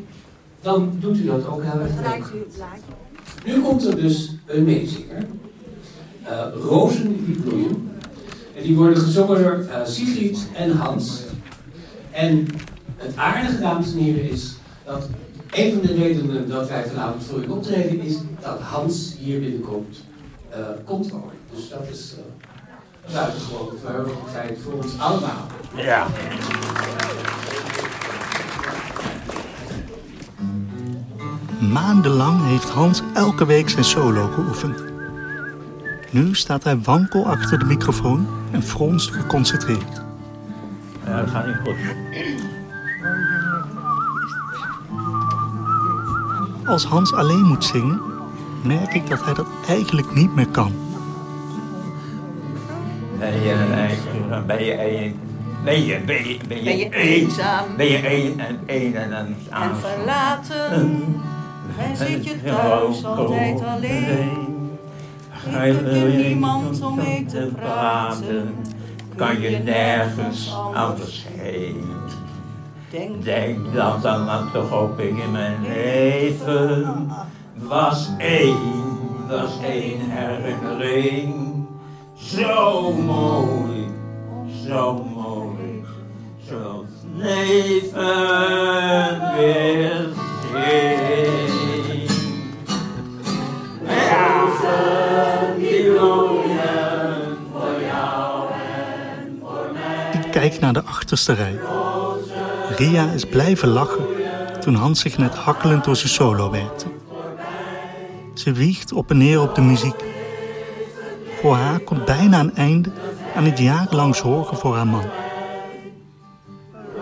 dan 0.62 0.92
doet 1.00 1.18
u 1.18 1.26
dat 1.26 1.48
ook 1.48 1.64
heel 1.64 1.80
erg 1.82 1.92
leuk. 2.02 2.46
Nu 3.46 3.62
komt 3.62 3.86
er 3.86 3.96
dus 3.96 4.36
een 4.46 4.64
meezinger. 4.64 5.26
Eh 6.24 6.46
Rozen 6.62 7.26
die 7.26 7.36
bloeien. 7.36 7.92
En 8.56 8.64
die 8.64 8.76
worden 8.76 8.98
gezongen 8.98 9.44
door 9.44 9.66
eh, 9.70 9.86
Sigrid 9.86 10.48
en 10.56 10.72
Hans. 10.72 11.22
En 12.12 12.48
het 12.96 13.16
aardige, 13.16 13.60
dames 13.60 13.92
en 13.94 13.98
heren, 13.98 14.30
is 14.30 14.56
dat 14.86 15.08
een 15.52 15.72
van 15.72 15.82
de 15.82 15.94
redenen 15.94 16.50
dat 16.50 16.70
wij 16.70 16.86
vanavond 16.86 17.24
voor 17.24 17.44
u 17.44 17.48
optreden 17.48 18.00
is 18.00 18.18
dat 18.42 18.60
Hans 18.60 19.16
hier 19.20 19.40
binnenkomt, 19.40 19.98
komt 20.86 21.10
wonen. 21.10 21.36
Dus 21.56 21.70
dat 21.70 21.88
is 21.92 22.16
uh, 22.18 23.14
buitengewoon 23.14 23.70
verheugend 23.84 24.30
feit 24.32 24.60
voor 24.64 24.74
ons 24.74 25.00
allemaal. 25.00 25.48
Ja. 25.76 26.08
Maandenlang 31.72 32.46
heeft 32.46 32.70
Hans 32.70 33.02
elke 33.14 33.46
week 33.46 33.70
zijn 33.70 33.84
solo 33.84 34.28
geoefend. 34.28 34.84
Nu 36.12 36.36
staat 36.36 36.64
hij 36.64 36.80
wankel 36.80 37.26
achter 37.26 37.60
de 37.60 37.66
microfoon 37.66 38.28
en 38.52 38.64
fronst 38.64 39.12
geconcentreerd. 39.12 40.02
Ja, 41.06 41.20
dat 41.20 41.30
gaat 41.30 41.46
niet 41.46 41.56
goed. 41.64 41.76
Als 46.66 46.86
Hans 46.86 47.14
alleen 47.14 47.44
moet 47.44 47.64
zingen, 47.64 48.02
merk 48.64 48.94
ik 48.94 49.10
dat 49.10 49.24
hij 49.26 49.34
dat 49.34 49.46
eigenlijk 49.68 50.14
niet 50.16 50.36
meer 50.36 50.48
kan. 50.48 50.72
Ben 53.20 53.42
je, 53.44 53.52
een- 53.52 54.46
ben 54.48 54.64
je 54.66 54.96
een... 55.04 55.20
Ben 55.64 55.86
je, 55.86 56.00
ben 56.06 56.28
je, 56.28 56.38
ben 56.48 56.64
je, 56.64 56.64
Ben 56.64 56.78
je 56.78 56.86
een- 56.86 56.92
eenzaam? 56.92 57.66
Ben 57.78 57.86
je 57.86 58.14
een 58.14 58.40
en 58.40 58.60
een 58.66 58.96
en 58.96 59.12
een 59.12 59.36
En 59.50 59.76
verlaten. 59.78 61.04
En 61.78 61.98
zit 61.98 62.26
je 62.26 62.44
thuis 62.44 63.06
altijd 63.06 63.64
alleen. 63.66 64.52
Heb 65.36 65.82
wil 65.82 66.08
je 66.08 66.18
niemand 66.28 66.82
om 66.82 66.96
mee 66.96 67.26
te 67.26 67.52
praten. 67.56 68.56
Kan 69.16 69.42
je 69.42 69.50
nergens 69.58 70.56
anders 70.74 71.26
heen. 71.38 71.84
Denk, 72.90 73.24
Denk 73.24 73.74
dat 73.74 74.02
dan 74.02 74.26
maar 74.26 74.44
toch 74.54 74.72
ook 74.72 75.00
in 75.00 75.32
mijn 75.32 75.56
leven 75.62 77.12
was 77.56 78.10
één, 78.18 78.58
was 79.28 79.52
één 79.64 80.00
herinnering. 80.10 81.66
Zo 82.16 82.92
mooi, 82.92 83.88
zo 84.68 85.04
mooi, 85.16 85.84
zoals 86.48 86.88
leven 87.16 88.02
weer 89.38 90.10
zing. 90.52 92.10
Rozen 93.86 95.58
die 95.58 95.92
bloeien 95.92 97.38
voor 97.52 97.82
jou 97.88 98.52
en 98.52 99.40
voor 99.42 99.70
mij. 99.74 100.22
Ik 100.22 100.32
kijk 100.32 100.60
naar 100.60 100.74
de 100.74 100.84
achterste 100.84 101.34
rij. 101.34 101.60
Ria 102.78 103.12
is 103.12 103.26
blijven 103.26 103.68
lachen 103.68 104.06
toen 104.60 104.76
Hans 104.76 105.00
zich 105.00 105.18
net 105.18 105.36
hakkelend 105.36 105.84
door 105.84 105.96
zijn 105.96 106.10
solo 106.10 106.52
werkte. 106.52 106.86
Ze 108.34 108.52
wiegt 108.52 108.94
op 108.94 109.10
en 109.10 109.18
neer 109.18 109.42
op 109.42 109.56
de 109.56 109.62
muziek. 109.62 110.04
Voor 111.42 111.56
haar 111.56 111.80
komt 111.80 112.06
bijna 112.06 112.40
een 112.40 112.56
einde 112.56 112.92
aan 113.36 113.44
het 113.44 113.60
jarenlang 113.60 114.16
zorgen 114.16 114.58
voor 114.58 114.76
haar 114.76 114.88
man. 114.88 115.06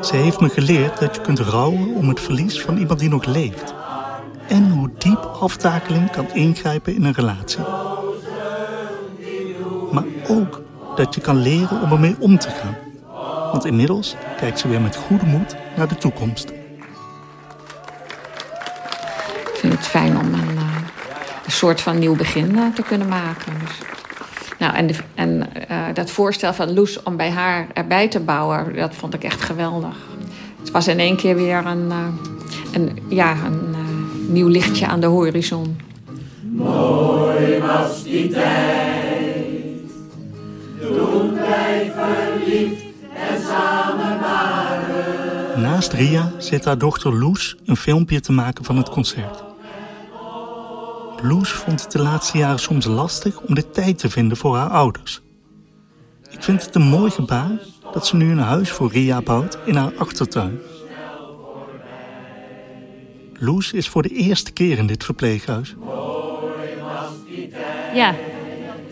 Ze 0.02 0.16
heeft 0.16 0.40
me 0.40 0.50
geleerd 0.50 1.00
dat 1.00 1.16
je 1.16 1.22
kunt 1.22 1.40
rouwen 1.40 1.96
om 1.96 2.10
het 2.10 2.20
verlies 2.20 2.62
van 2.62 2.78
iemand 2.78 3.00
die 3.00 3.10
nog 3.10 3.26
leeft. 3.26 3.74
En 4.48 4.72
hoe 4.72 4.90
diep 4.98 5.38
aftakeling 5.40 6.12
kan 6.12 6.34
ingrijpen 6.34 6.96
in 6.96 7.04
een 7.04 7.14
relatie. 7.14 7.64
Maar 9.92 10.04
ook 10.28 10.62
dat 10.96 11.16
je 11.16 11.22
kan 11.22 11.38
leren 11.38 11.82
om 11.82 11.92
ermee 11.92 12.16
om 12.20 12.38
te 12.38 12.50
gaan. 12.50 12.76
Want 13.52 13.66
inmiddels 13.66 14.16
kijkt 14.38 14.60
ze 14.60 14.68
weer 14.68 14.82
met 14.82 14.96
goede 14.96 15.26
moed 15.26 15.56
naar 15.76 15.88
de 15.88 15.96
toekomst. 15.98 16.50
Ik 19.40 19.58
vind 19.58 19.74
het 19.74 19.88
fijn 19.88 20.18
om 20.18 20.30
een, 21.52 21.58
soort 21.58 21.82
van 21.82 22.00
nieuw 22.00 22.16
begin 22.16 22.58
eh, 22.58 22.66
te 22.76 22.82
kunnen 22.82 23.08
maken. 23.08 23.54
Dus. 23.60 23.78
Nou, 24.62 24.74
en 24.76 24.88
de, 24.88 24.94
en 25.16 25.54
eh, 25.68 25.78
dat 25.94 26.12
voorstel 26.12 26.54
van 26.54 26.74
Loes 26.74 27.04
om 27.04 27.18
bij 27.18 27.30
haar 27.30 27.68
erbij 27.74 28.08
te 28.08 28.20
bouwen, 28.20 28.76
dat 28.76 28.96
vond 28.96 29.14
ik 29.14 29.24
echt 29.24 29.42
geweldig. 29.42 29.96
Het 30.60 30.72
was 30.72 30.88
in 30.88 31.00
één 31.00 31.16
keer 31.16 31.36
weer 31.36 31.66
een, 31.66 31.92
eh, 31.92 31.98
een, 32.72 33.00
ja, 33.08 33.32
een 33.32 33.74
eh, 33.74 34.30
nieuw 34.30 34.48
lichtje 34.48 34.88
aan 34.88 35.00
de 35.00 35.08
horizon. 35.08 35.80
Mooi 36.42 37.60
was 37.60 38.04
die 38.04 38.30
tijd, 38.30 39.92
toen 40.80 41.34
wij 41.34 41.92
verliefd 41.96 42.84
en 43.16 43.42
samen 43.42 44.20
waren. 44.20 45.62
Naast 45.62 45.94
Ria 45.94 46.32
zit 46.38 46.66
haar 46.66 46.78
dochter 46.78 47.20
Loes 47.20 47.56
een 47.66 47.78
filmpje 47.78 48.20
te 48.20 48.32
maken 48.32 48.64
van 48.64 48.78
het 48.78 48.90
concert. 48.90 49.51
Loes 51.24 51.52
vond 51.52 51.82
het 51.82 51.92
de 51.92 52.02
laatste 52.02 52.38
jaren 52.38 52.60
soms 52.60 52.86
lastig 52.86 53.42
om 53.42 53.56
de 53.56 53.70
tijd 53.70 53.98
te 53.98 54.10
vinden 54.10 54.38
voor 54.38 54.56
haar 54.56 54.70
ouders. 54.70 55.22
Ik 56.30 56.44
vind 56.44 56.66
het 56.66 56.76
een 56.76 56.82
mooi 56.82 57.12
gebaar 57.12 57.52
dat 57.94 58.08
ze 58.08 58.16
nu 58.16 58.32
een 58.32 58.38
huis 58.38 58.70
voor 58.72 58.92
Ria 58.92 59.22
bouwt 59.22 59.58
in 59.66 59.76
haar 59.76 59.92
achtertuin. 59.98 60.60
Loes 63.34 63.74
is 63.74 63.90
voor 63.90 64.02
de 64.02 64.10
eerste 64.10 64.52
keer 64.52 64.78
in 64.78 64.88
dit 64.88 65.04
verpleeghuis. 65.04 65.76
Ja, 67.94 68.16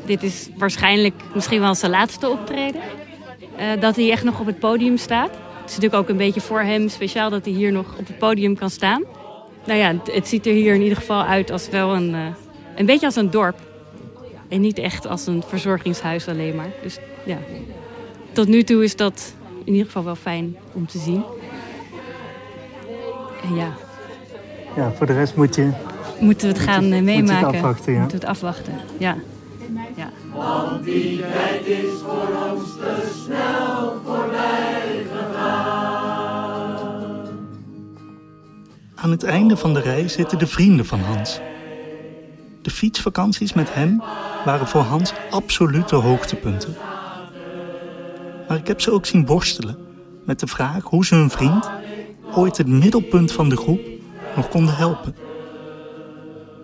dit 0.06 0.24
is 0.24 0.50
waarschijnlijk 0.58 1.22
misschien 1.34 1.60
wel 1.60 1.76
zijn 1.76 1.92
laatste 1.92 2.30
optreden. 2.30 2.82
Eh, 3.58 3.82
dat 3.82 3.96
hij 3.96 4.12
echt 4.12 4.24
nog 4.24 4.39
op 4.39 4.46
het 4.46 4.60
podium 4.60 4.98
staat. 4.98 5.30
Het 5.30 5.70
is 5.70 5.76
natuurlijk 5.76 6.02
ook 6.02 6.10
een 6.10 6.18
beetje 6.18 6.42
voor 6.42 6.62
hem 6.62 6.89
speciaal 6.89 7.30
dat 7.30 7.46
hij 7.46 7.54
hier 7.54 7.72
nog 7.72 7.98
op 7.98 8.08
het 8.08 8.18
podium 8.18 8.56
kan 8.56 8.70
staan. 8.70 9.04
Nou 9.65 9.80
ja, 9.80 9.88
het, 9.88 10.13
het 10.13 10.28
ziet 10.28 10.45
er 10.45 10.54
hier 10.54 10.74
in 10.74 10.82
ieder 10.82 10.98
geval 10.98 11.24
uit 11.24 11.52
als 11.52 11.69
wel 11.69 11.95
een, 11.95 12.13
eh, 12.15 12.26
een 12.76 12.86
beetje 12.86 13.06
als 13.06 13.15
een 13.15 13.30
dorp. 13.30 13.58
En 14.48 14.62
niet 14.62 14.78
echt 14.78 15.08
als 15.08 15.28
een 15.28 15.43
verzorgingshuis 15.48 16.28
alleen 16.28 16.56
maar. 16.56 16.69
Dus 16.82 16.98
ja, 17.26 17.38
tot 18.32 18.48
nu 18.48 18.63
toe 18.63 18.84
is 18.84 18.95
dat 18.95 19.34
in 19.63 19.72
ieder 19.72 19.86
geval 19.86 20.04
wel 20.04 20.15
fijn 20.15 20.56
om 20.74 20.88
te 20.88 20.98
zien. 20.98 21.24
En 23.43 23.56
ja, 23.56 23.74
Ja, 24.76 24.91
voor 24.91 25.06
de 25.06 25.13
rest 25.13 25.36
moet 25.36 25.56
je... 25.56 25.69
moeten 26.19 26.48
we 26.48 26.54
het 26.54 26.63
gaan 26.63 26.84
eh, 26.84 26.89
moet 26.89 26.89
je 26.91 26.95
het 26.95 27.06
meemaken. 27.06 27.48
afwachten, 27.48 27.93
ja. 27.93 28.00
Moeten 28.00 28.19
we 28.19 28.26
het 28.26 28.36
afwachten, 28.36 28.74
ja. 28.98 29.15
ja. 29.95 30.10
Want 30.34 30.84
die 30.84 31.19
tijd 31.19 31.65
is 31.65 31.89
voor 32.04 32.52
ons 32.52 32.69
te 32.78 33.22
snel 33.26 33.93
voorbij 34.06 35.06
gegaan. 35.12 35.38
Aan 39.02 39.12
het 39.12 39.24
einde 39.24 39.58
van 39.58 39.74
de 39.74 39.80
reis 39.80 40.14
zitten 40.14 40.40
de 40.40 40.48
vrienden 40.48 40.86
van 40.86 41.00
Hans. 41.00 41.40
De 42.62 42.70
fietsvakanties 42.70 43.54
met 43.54 43.74
hem 43.74 44.02
waren 44.46 44.68
voor 44.68 44.82
Hans 44.82 45.14
absolute 45.30 45.96
hoogtepunten. 45.96 46.76
Maar 48.48 48.58
ik 48.58 48.68
heb 48.68 48.82
ze 48.82 48.92
ook 48.92 49.06
zien 49.06 49.26
worstelen 49.26 49.78
met 50.26 50.40
de 50.40 50.48
vraag 50.48 50.84
hoe 50.84 51.06
ze 51.06 51.16
hun 51.16 51.30
vriend, 51.30 51.70
ooit 52.36 52.58
het 52.58 52.68
middelpunt 52.68 53.32
van 53.32 53.50
de 53.50 53.58
groep, 53.58 53.82
nog 54.36 54.50
konden 54.50 54.76
helpen. 54.76 55.16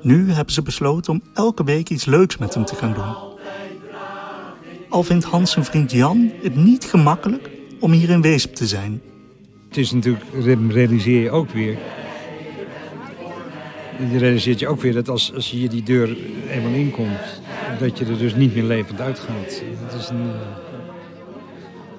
Nu 0.02 0.32
hebben 0.32 0.54
ze 0.54 0.62
besloten 0.62 1.14
om 1.14 1.22
elke 1.34 1.64
week 1.64 1.90
iets 1.90 2.06
leuks 2.06 2.38
met 2.38 2.54
hem 2.54 2.66
te 2.66 2.76
gaan 2.76 2.94
doen. 2.94 3.16
Al 4.90 5.04
vindt 5.04 5.26
Hans 5.26 5.52
zijn 5.52 5.66
vriend 5.66 5.92
Jan 5.92 6.32
het 6.42 6.56
niet 6.56 6.86
gemakkelijk 6.86 7.50
om 7.80 7.92
hier 7.92 8.10
in 8.10 8.22
Weesp 8.22 8.56
te 8.56 8.68
zijn. 8.68 9.02
Het 9.68 9.78
is 9.78 9.92
natuurlijk, 9.92 10.24
realiseer 10.70 11.22
je 11.22 11.32
ook 11.32 11.50
weer. 11.50 11.78
Je 14.00 14.18
realiseert 14.18 14.60
je 14.60 14.68
ook 14.68 14.82
weer 14.82 14.94
dat 14.94 15.10
als, 15.10 15.34
als 15.34 15.52
je 15.52 15.58
hier 15.58 15.70
die 15.70 15.84
deur 15.84 16.18
eenmaal 16.50 16.74
inkomt, 16.74 17.42
dat 17.80 17.98
je 17.98 18.06
er 18.06 18.18
dus 18.18 18.36
niet 18.36 18.54
meer 18.54 18.64
levend 18.64 19.02
uitgaat. 19.02 19.62
Het 19.86 20.02
is 20.02 20.10
een, 20.10 20.32
eh, 20.32 20.40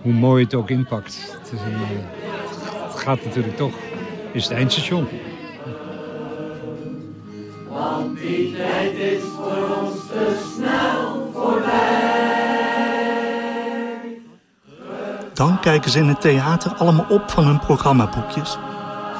hoe 0.02 0.12
mooi 0.12 0.44
het 0.44 0.54
ook 0.54 0.70
inpakt. 0.70 1.38
Het, 1.42 1.52
is 1.52 1.60
een, 1.60 1.74
eh, 1.74 2.88
het 2.88 3.00
gaat 3.00 3.24
natuurlijk 3.24 3.56
toch, 3.56 3.74
is 4.32 4.44
het 4.44 4.52
eindstation. 4.52 5.06
Want 7.68 8.18
die 8.18 8.56
tijd 8.56 8.92
is 8.92 9.22
voor 9.22 9.76
ons 9.82 10.06
te 10.06 10.52
snel 10.54 11.30
voorbij. 11.32 12.06
Dan 15.34 15.60
kijken 15.60 15.90
ze 15.90 15.98
in 15.98 16.08
het 16.08 16.20
theater 16.20 16.72
allemaal 16.72 17.06
op 17.08 17.30
van 17.30 17.44
hun 17.44 17.58
programmaboekjes. 17.58 18.58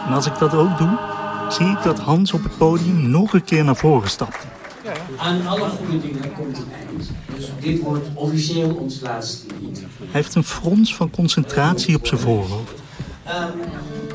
En 0.07 0.13
als 0.13 0.27
ik 0.27 0.39
dat 0.39 0.55
ook 0.55 0.79
doe, 0.79 0.99
zie 1.49 1.67
ik 1.67 1.83
dat 1.83 1.99
Hans 1.99 2.33
op 2.33 2.43
het 2.43 2.57
podium 2.57 3.11
nog 3.11 3.33
een 3.33 3.45
keer 3.45 3.65
naar 3.65 3.77
voren 3.77 4.11
stapt. 4.11 4.47
Aan 5.17 5.47
alle 5.47 5.69
goede 5.69 6.01
dingen 6.01 6.33
komt 6.33 6.57
een 6.57 6.73
eind. 6.89 7.11
Dus 7.35 7.51
dit 7.61 7.81
wordt 7.81 8.09
officieel 8.15 8.75
ons 8.75 9.01
laatste 9.01 9.47
lied. 9.61 9.79
Hij 9.79 10.09
heeft 10.11 10.35
een 10.35 10.45
frons 10.45 10.97
van 10.97 11.11
concentratie 11.11 11.97
op 11.97 12.07
zijn 12.07 12.21
voorhoofd. 12.21 12.73
Ehm, 13.25 13.51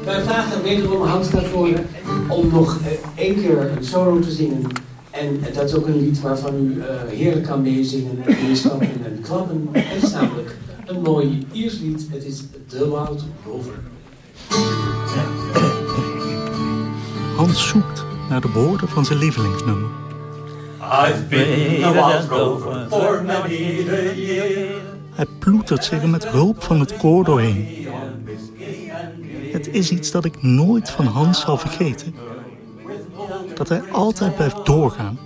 wij 0.05 0.21
vragen 0.23 0.63
wederom 0.63 1.01
Hans 1.01 1.29
daarvoor 1.29 1.69
om 2.27 2.51
nog 2.51 2.79
eh, 2.79 3.23
één 3.23 3.35
keer 3.35 3.71
een 3.77 3.85
solo 3.85 4.19
te 4.19 4.31
zingen. 4.31 4.67
En 5.11 5.39
dat 5.53 5.63
is 5.63 5.73
ook 5.73 5.87
een 5.87 5.99
lied 5.99 6.21
waarvan 6.21 6.55
u 6.55 6.81
eh, 6.81 7.17
heerlijk 7.17 7.45
kan 7.45 7.61
meezingen 7.61 8.23
en 8.25 8.35
meestappen 8.47 8.89
en 9.05 9.21
klappen. 9.21 9.69
Het 9.71 10.03
is 10.03 10.11
namelijk 10.11 10.57
een 10.85 11.01
mooi 11.01 11.47
Iers 11.51 11.79
lied. 11.79 12.07
Het 12.11 12.25
is 12.25 12.43
The 12.67 12.89
Wild 12.89 13.23
Rover. 13.45 13.73
Hans 17.51 17.67
zoekt 17.67 18.05
naar 18.29 18.41
de 18.41 18.51
woorden 18.51 18.89
van 18.89 19.05
zijn 19.05 19.19
lievelingsnummer. 19.19 19.89
I've 20.81 21.23
been 21.29 21.83
a 21.83 21.91
wild 21.91 22.29
rover 22.29 22.87
for 22.89 23.23
many 23.23 23.85
a 23.89 24.13
year. 24.13 24.81
Hij 25.11 25.25
ploetert 25.39 25.85
zich 25.85 26.01
er 26.01 26.09
met 26.09 26.27
hulp 26.27 26.63
van 26.63 26.79
het 26.79 26.97
koor 26.97 27.23
doorheen. 27.23 27.87
Het 29.51 29.67
is 29.67 29.89
iets 29.89 30.11
dat 30.11 30.25
ik 30.25 30.41
nooit 30.41 30.89
van 30.89 31.05
Hans 31.05 31.41
zal 31.41 31.57
vergeten. 31.57 32.15
Dat 33.55 33.69
hij 33.69 33.81
altijd 33.91 34.35
blijft 34.35 34.65
doorgaan. 34.65 35.19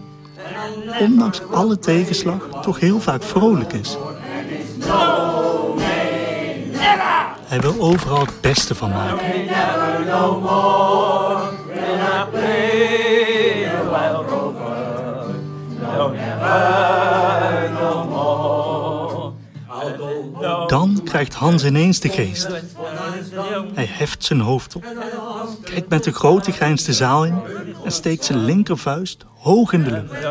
Ondanks 0.99 1.41
alle 1.51 1.79
tegenslag 1.79 2.47
toch 2.61 2.79
heel 2.79 2.99
vaak 2.99 3.23
vrolijk 3.23 3.73
is. 3.73 3.97
Hij 7.45 7.59
wil 7.59 7.75
overal 7.79 8.19
het 8.19 8.41
beste 8.41 8.75
van 8.75 8.89
maken. 8.89 9.25
Dan 20.67 21.01
krijgt 21.03 21.33
Hans 21.33 21.65
ineens 21.65 21.99
de 21.99 22.09
geest. 22.09 22.47
Hij 23.73 23.87
heft 23.89 24.23
zijn 24.23 24.39
hoofd 24.39 24.75
op, 24.75 24.85
kijkt 25.63 25.89
met 25.89 26.05
een 26.05 26.13
grote 26.13 26.51
grijns 26.51 26.83
de 26.83 26.93
zaal 26.93 27.25
in 27.25 27.39
en 27.83 27.91
steekt 27.91 28.25
zijn 28.25 28.45
linkervuist 28.45 29.25
hoog 29.37 29.73
in 29.73 29.83
de 29.83 29.91
lucht. 29.91 30.27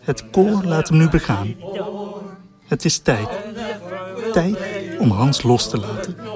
Het 0.00 0.30
koor 0.30 0.62
laat 0.64 0.88
hem 0.88 0.98
nu 0.98 1.08
begaan. 1.08 1.54
Het 2.66 2.84
is 2.84 2.98
tijd. 2.98 3.28
Tijd 4.32 4.56
om 4.98 5.10
Hans 5.10 5.42
los 5.42 5.68
te 5.68 5.78
laten. 5.78 6.29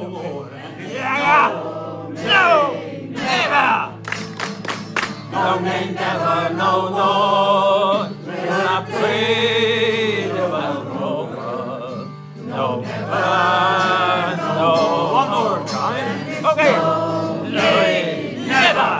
No, 5.65 5.71
nay, 5.71 5.87
never, 5.93 6.53
no, 6.55 6.73
no. 6.91 8.13
Will 8.27 8.53
I 8.53 8.85
play 8.87 10.29
the 10.29 10.45
rover? 10.53 12.09
No, 12.37 12.67
never, 12.83 14.37
no. 14.61 14.71
One 15.21 15.31
more 15.31 15.63
time. 15.67 16.17
Okay. 16.51 16.75
Nay, 17.51 18.45
never. 18.47 18.93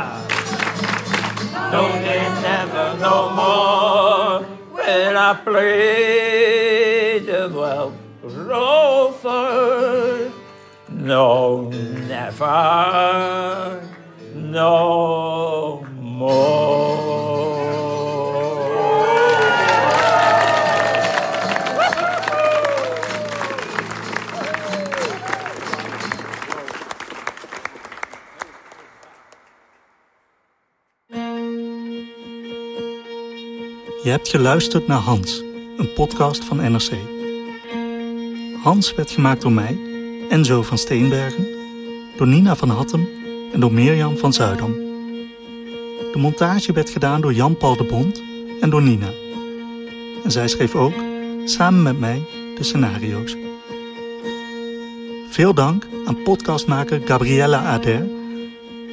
No, 1.71 1.81
nay, 2.01 2.25
never, 2.41 2.87
no 2.99 3.15
more. 3.37 4.33
Will 4.73 5.19
I 5.19 5.21
play 5.45 7.19
the 7.19 7.41
wild 7.55 7.93
rover? 8.23 9.43
No, 10.89 11.69
never, 12.09 12.57
no. 14.35 15.34
Je 16.25 16.31
hebt 34.11 34.29
geluisterd 34.29 34.87
naar 34.87 34.99
Hans, 34.99 35.43
een 35.77 35.93
podcast 35.95 36.45
van 36.45 36.57
NRC. 36.57 36.91
Hans 38.63 38.95
werd 38.95 39.11
gemaakt 39.11 39.43
door 39.43 39.53
mij, 39.53 39.79
Enzo 40.29 40.63
van 40.63 40.79
Steenbergen, 40.79 41.47
door 42.17 42.27
Nina 42.27 42.57
van 42.57 42.69
Hattem 42.69 43.09
en 43.53 43.61
door 43.61 43.73
Mirjam 43.73 44.17
van 44.17 44.33
Zuidam. 44.33 44.84
De 46.15 46.21
montage 46.21 46.73
werd 46.73 46.91
gedaan 46.91 47.21
door 47.21 47.33
Jan-Paul 47.33 47.77
de 47.77 47.85
Bond 47.85 48.23
en 48.61 48.71
door 48.71 48.83
Nina. 48.83 49.11
En 50.25 50.31
zij 50.31 50.49
schreef 50.49 50.75
ook, 50.75 50.93
samen 51.45 51.83
met 51.83 51.99
mij, 51.99 52.23
de 52.57 52.65
scenario's. 52.65 53.37
Veel 55.31 55.55
dank 55.55 55.87
aan 56.05 56.23
podcastmaker 56.23 57.01
Gabriella 57.05 57.59
Ader, 57.59 58.09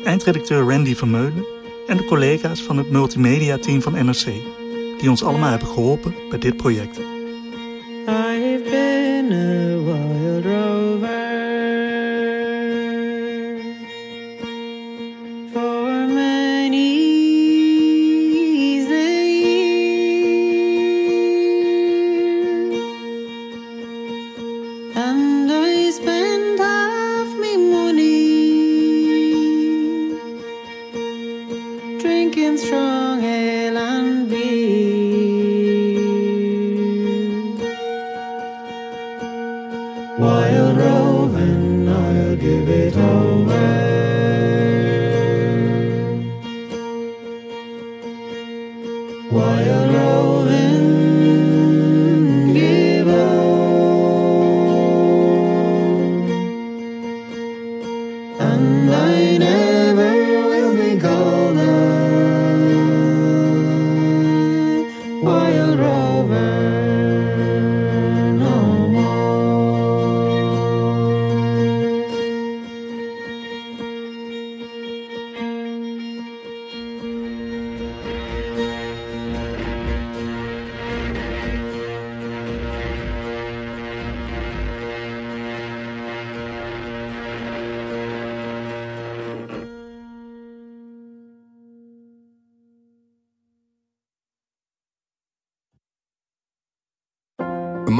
eindredacteur 0.03 0.69
Randy 0.69 0.95
Vermeulen 0.95 1.45
en 1.87 1.97
de 1.97 2.05
collega's 2.05 2.61
van 2.61 2.77
het 2.77 2.89
multimedia-team 2.89 3.81
van 3.81 4.05
NRC, 4.05 4.25
die 4.99 5.09
ons 5.09 5.23
allemaal 5.23 5.49
hebben 5.49 5.67
geholpen 5.67 6.15
bij 6.29 6.39
dit 6.39 6.57
project. 6.57 7.10